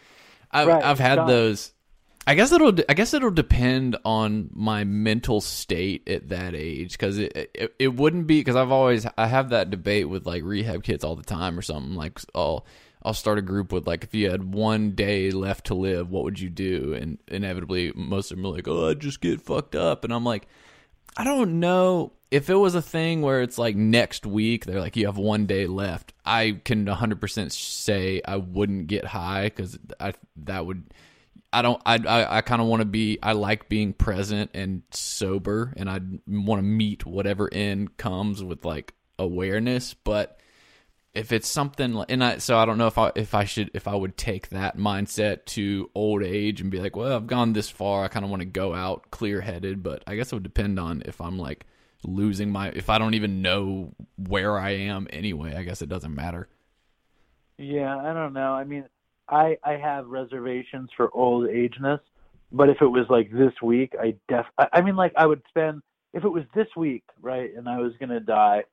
[0.50, 1.26] I've Right, I've had done.
[1.26, 1.72] those.
[2.26, 7.18] I guess it'll I guess it'll depend on my mental state at that age because
[7.18, 10.84] it, it it wouldn't be because I've always I have that debate with like rehab
[10.84, 12.66] kids all the time or something like I'll
[13.04, 16.24] I'll start a group with like if you had one day left to live what
[16.24, 16.94] would you do?
[16.94, 20.04] And inevitably most of them are like oh I'd just get fucked up.
[20.04, 20.46] And I'm like
[21.16, 22.12] I don't know.
[22.30, 25.46] If it was a thing where it's like next week they're like you have one
[25.46, 26.12] day left.
[26.24, 30.84] I can 100% say I wouldn't get high cuz I that would
[31.52, 34.82] I don't I I, I kind of want to be I like being present and
[34.92, 40.38] sober and I want to meet whatever end comes with like awareness, but
[41.14, 43.86] if it's something and I so I don't know if I if I should if
[43.86, 47.68] I would take that mindset to old age and be like, well, I've gone this
[47.68, 50.42] far, I kind of want to go out clear headed, but I guess it would
[50.42, 51.66] depend on if I'm like
[52.04, 55.54] losing my if I don't even know where I am anyway.
[55.54, 56.48] I guess it doesn't matter.
[57.58, 58.54] Yeah, I don't know.
[58.54, 58.84] I mean,
[59.28, 62.00] I I have reservations for old ageness,
[62.50, 65.42] but if it was like this week, I def I, I mean like I would
[65.48, 65.82] spend
[66.14, 68.64] if it was this week, right, and I was gonna die,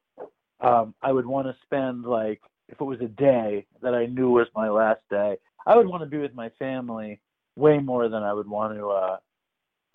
[0.61, 4.29] um, I would want to spend like if it was a day that I knew
[4.29, 7.19] was my last day, I would want to be with my family
[7.55, 9.17] way more than I would want to uh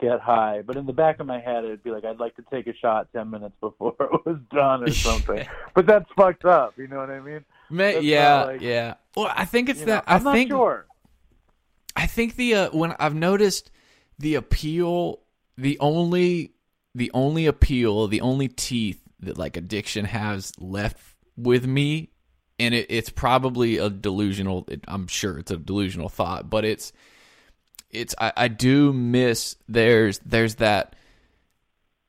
[0.01, 0.63] get high.
[0.63, 2.75] But in the back of my head, it'd be like I'd like to take a
[2.77, 5.47] shot ten minutes before it was done or something.
[5.75, 6.75] but that's fucked up.
[6.77, 7.45] You know what I mean?
[7.71, 8.95] Yeah, like- yeah.
[9.17, 10.05] Well, I think it's You know, that.
[10.07, 10.87] I'm I think not sure.
[11.97, 13.71] I think the uh, when I've noticed
[14.19, 15.21] the appeal,
[15.57, 16.55] the only
[16.95, 20.99] the only appeal, the only teeth that like addiction has left
[21.37, 22.11] with me,
[22.59, 24.65] and it, it's probably a delusional.
[24.69, 26.93] It, I'm sure it's a delusional thought, but it's
[27.95, 30.97] it's I, I do miss there's there's that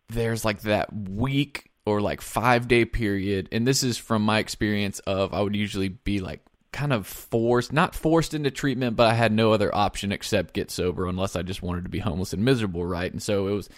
[0.10, 5.00] there's like that week or like five day period and this is from my experience
[5.00, 6.42] of i would usually be like
[6.72, 10.70] kind of forced not forced into treatment but i had no other option except get
[10.70, 13.70] sober unless i just wanted to be homeless and miserable right and so it was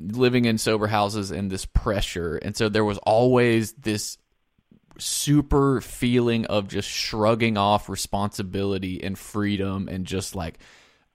[0.00, 4.18] living in sober houses and this pressure and so there was always this
[4.98, 10.58] super feeling of just shrugging off responsibility and freedom and just like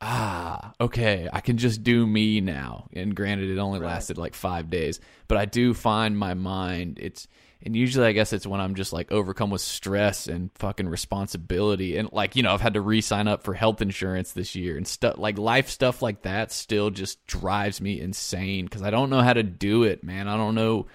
[0.01, 2.87] ah, okay, I can just do me now.
[2.93, 6.99] And granted, it only lasted like five days, but I do find my mind.
[7.01, 7.27] It's
[7.61, 11.97] and usually I guess it's when I'm just like overcome with stress and fucking responsibility
[11.97, 14.87] and like you know I've had to re-sign up for health insurance this year and
[14.87, 19.21] stuff like life stuff like that still just drives me insane because I don't know
[19.21, 20.27] how to do it, man.
[20.27, 20.87] I don't know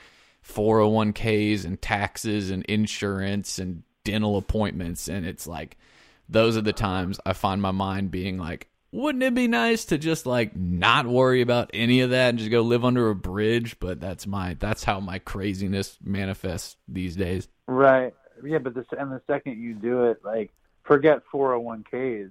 [0.47, 5.77] 401ks and taxes and insurance and dental appointments and it's like
[6.29, 9.99] those are the times I find my mind being like wouldn't it be nice to
[9.99, 13.79] just like not worry about any of that and just go live under a bridge
[13.81, 18.15] but that's my that's how my craziness manifests these days Right.
[18.45, 20.51] Yeah, but the and the second you do it, like
[20.83, 22.31] forget 401ks,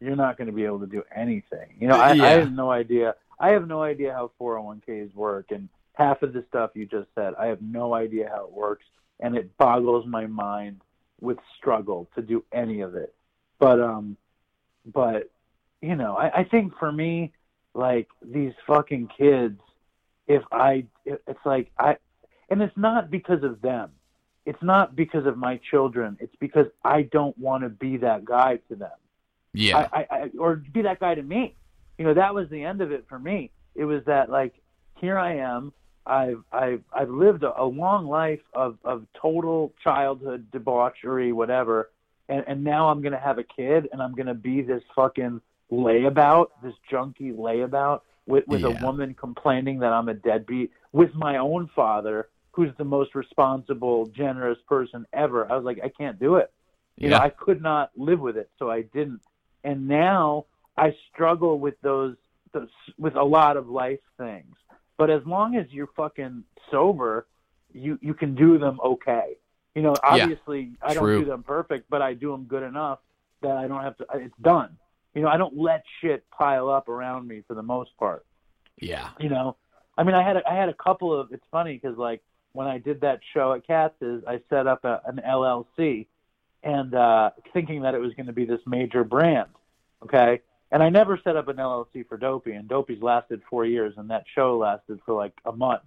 [0.00, 1.76] you're not going to be able to do anything.
[1.80, 2.24] You know, I, Yeah.
[2.24, 3.14] I have no idea.
[3.38, 7.34] I have no idea how 401ks work, and half of the stuff you just said,
[7.38, 8.84] I have no idea how it works,
[9.20, 10.80] and it boggles my mind
[11.20, 13.14] with struggle to do any of it.
[13.58, 14.16] But um,
[14.84, 15.30] but
[15.80, 17.32] you know, I, I think for me,
[17.74, 19.60] like these fucking kids,
[20.26, 21.96] if I, it's like I,
[22.50, 23.90] and it's not because of them
[24.48, 26.16] it's not because of my children.
[26.20, 28.96] It's because I don't want to be that guy to them.
[29.52, 31.54] yeah I, I, I, or be that guy to me.
[31.98, 33.50] You know, that was the end of it for me.
[33.74, 34.54] It was that like,
[34.94, 35.74] here I am.
[36.06, 41.90] I've I've I've lived a, a long life of of total childhood debauchery, whatever,
[42.30, 46.48] and and now I'm gonna have a kid, and I'm gonna be this fucking layabout,
[46.62, 48.68] this junkie layabout with with Yeah.
[48.68, 54.06] a woman complaining that I'm a deadbeat with my own father, who's the most responsible,
[54.06, 55.50] generous person ever.
[55.50, 56.52] I was like, I can't do it.
[56.96, 59.20] You know, I could not live with it, so I didn't.
[59.62, 60.46] And now
[60.76, 62.16] I struggle with those,
[62.52, 64.56] those with a lot of life things.
[64.96, 67.26] But as long as you're fucking sober,
[67.72, 69.36] you you can do them okay.
[69.74, 72.98] You know, obviously I don't do them perfect, but I do them good enough
[73.42, 74.06] that I don't have to.
[74.14, 74.76] It's done.
[75.18, 78.24] You know, I don't let shit pile up around me for the most part.
[78.80, 79.10] Yeah.
[79.18, 79.56] You know
[79.98, 82.66] i mean i had a, i had a couple of it's funny because like when
[82.66, 86.06] i did that show at katz's i set up a, an llc
[86.62, 89.50] and uh thinking that it was going to be this major brand
[90.02, 90.40] okay?
[90.70, 94.08] And i never set up an llc for dopey and dopey's lasted four years and
[94.10, 95.82] that show lasted for like a month.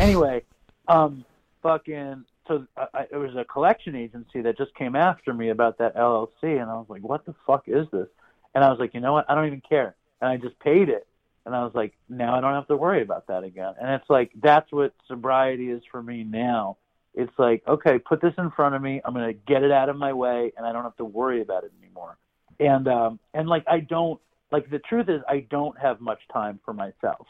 [0.00, 0.42] Anyway
[0.88, 1.24] um
[1.62, 5.78] fucking so I, I, it was a collection agency that just came after me about
[5.78, 8.08] that llc and i was like what the fuck is this
[8.54, 10.88] and i was like you know what i don't even care and i just paid
[10.88, 11.06] it
[11.44, 13.74] and I was like, now I don't have to worry about that again.
[13.80, 16.76] And it's like that's what sobriety is for me now.
[17.14, 19.00] It's like, okay, put this in front of me.
[19.04, 21.64] I'm gonna get it out of my way, and I don't have to worry about
[21.64, 22.16] it anymore.
[22.60, 26.60] And um, and like I don't like the truth is I don't have much time
[26.64, 27.26] for myself.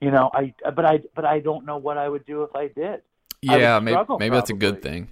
[0.00, 2.68] You know, I but I but I don't know what I would do if I
[2.68, 3.00] did.
[3.48, 5.08] I yeah maybe struggle maybe that's a good thing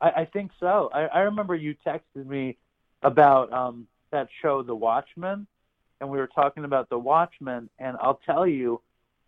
[0.00, 0.90] I, I think so.
[0.92, 2.58] I, I remember you texted me
[3.02, 5.46] about um, that show, The Watchmen,
[6.00, 7.68] and we were talking about The Watchmen.
[7.78, 8.80] And I'll tell you,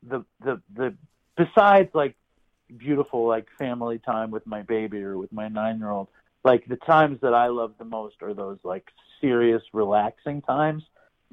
[0.03, 0.95] the the the
[1.37, 2.17] besides like
[2.77, 6.09] beautiful like family time with my baby or with my nine year old,
[6.45, 8.87] like the times that I love the most are those like
[9.21, 10.85] serious, relaxing times.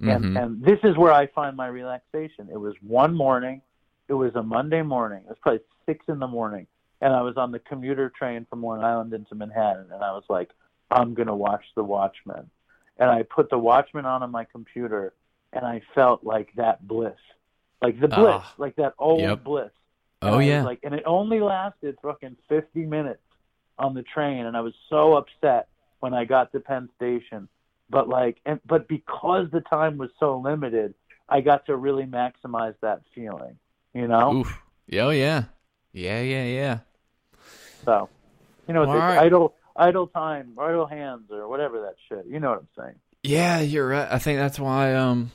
[0.01, 0.43] And Mhm.
[0.43, 2.49] and this is where I find my relaxation.
[2.51, 3.61] It was one morning.
[4.07, 5.21] It was a Monday morning.
[5.23, 6.65] It was probably six in the morning,
[7.01, 10.25] and I was on the commuter train from Long Island into Manhattan, and I was
[10.29, 10.49] like,
[10.89, 12.49] I'm gonna watch The Watchmen,
[12.97, 15.13] and I put The Watchmen on on my computer,
[15.51, 17.17] and I felt like that bliss,
[17.81, 18.55] like the bliss, Ah.
[18.57, 19.43] like that old Yep.
[19.43, 19.71] bliss.
[20.25, 23.21] And oh I was yeah like, and it only lasted fucking 50 minutes
[23.77, 25.67] on the train, and I was so upset
[25.99, 27.47] when I got to Penn Station.
[27.89, 30.93] But like, and but because the time was so limited,
[31.29, 33.57] I got to really maximize that feeling.
[33.93, 34.59] You know, oof
[34.93, 35.43] oh yeah
[35.91, 36.79] yeah yeah yeah
[37.85, 38.09] so
[38.67, 39.17] you know, the right.
[39.17, 42.25] idle idle time, idle hands, or whatever that shit.
[42.27, 42.95] You know what I'm saying?
[43.23, 44.07] Yeah, you're right.
[44.11, 44.95] I think that's why.
[44.95, 45.31] Um,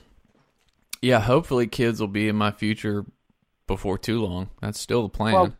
[1.00, 3.04] yeah, hopefully kids will be in my future
[3.66, 4.50] before too long.
[4.60, 5.34] That's still the plan.
[5.34, 5.52] Well,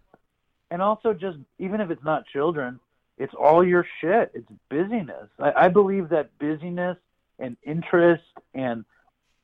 [0.70, 2.80] and also just even if it's not children,
[3.16, 4.32] it's all your shit.
[4.34, 5.28] It's busyness.
[5.38, 6.96] I, I believe that busyness
[7.38, 8.24] and interest
[8.54, 8.84] and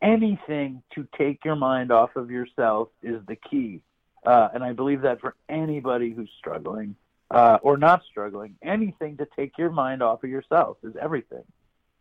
[0.03, 3.81] anything to take your mind off of yourself is the key.
[4.27, 6.97] Uh, and I believe that for anybody who's struggling
[7.35, 11.45] uh, or not struggling, anything to take your mind off of yourself is everything.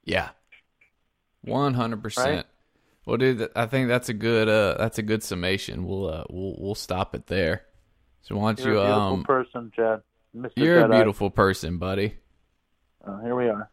[0.05, 0.29] yeah,
[1.41, 2.45] one hundred percent.
[3.05, 4.47] Well, dude, I think that's a good.
[4.47, 5.85] Uh, that's a good summation.
[5.85, 7.63] We'll uh, we'll we'll stop it there.
[8.21, 8.79] So why don't You're you?
[8.79, 10.01] a beautiful Um, person, Jed.
[10.35, 10.51] Mr.
[10.55, 12.15] you're a beautiful person, buddy.
[13.05, 13.69] Uh, here we are.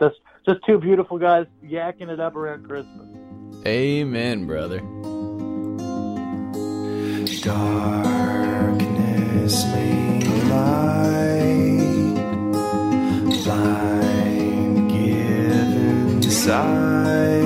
[0.00, 3.08] Just, just two beautiful guys yakking it up around Christmas.
[3.66, 4.80] Amen, brother.
[8.28, 10.87] Darkness made light,
[16.28, 17.37] blind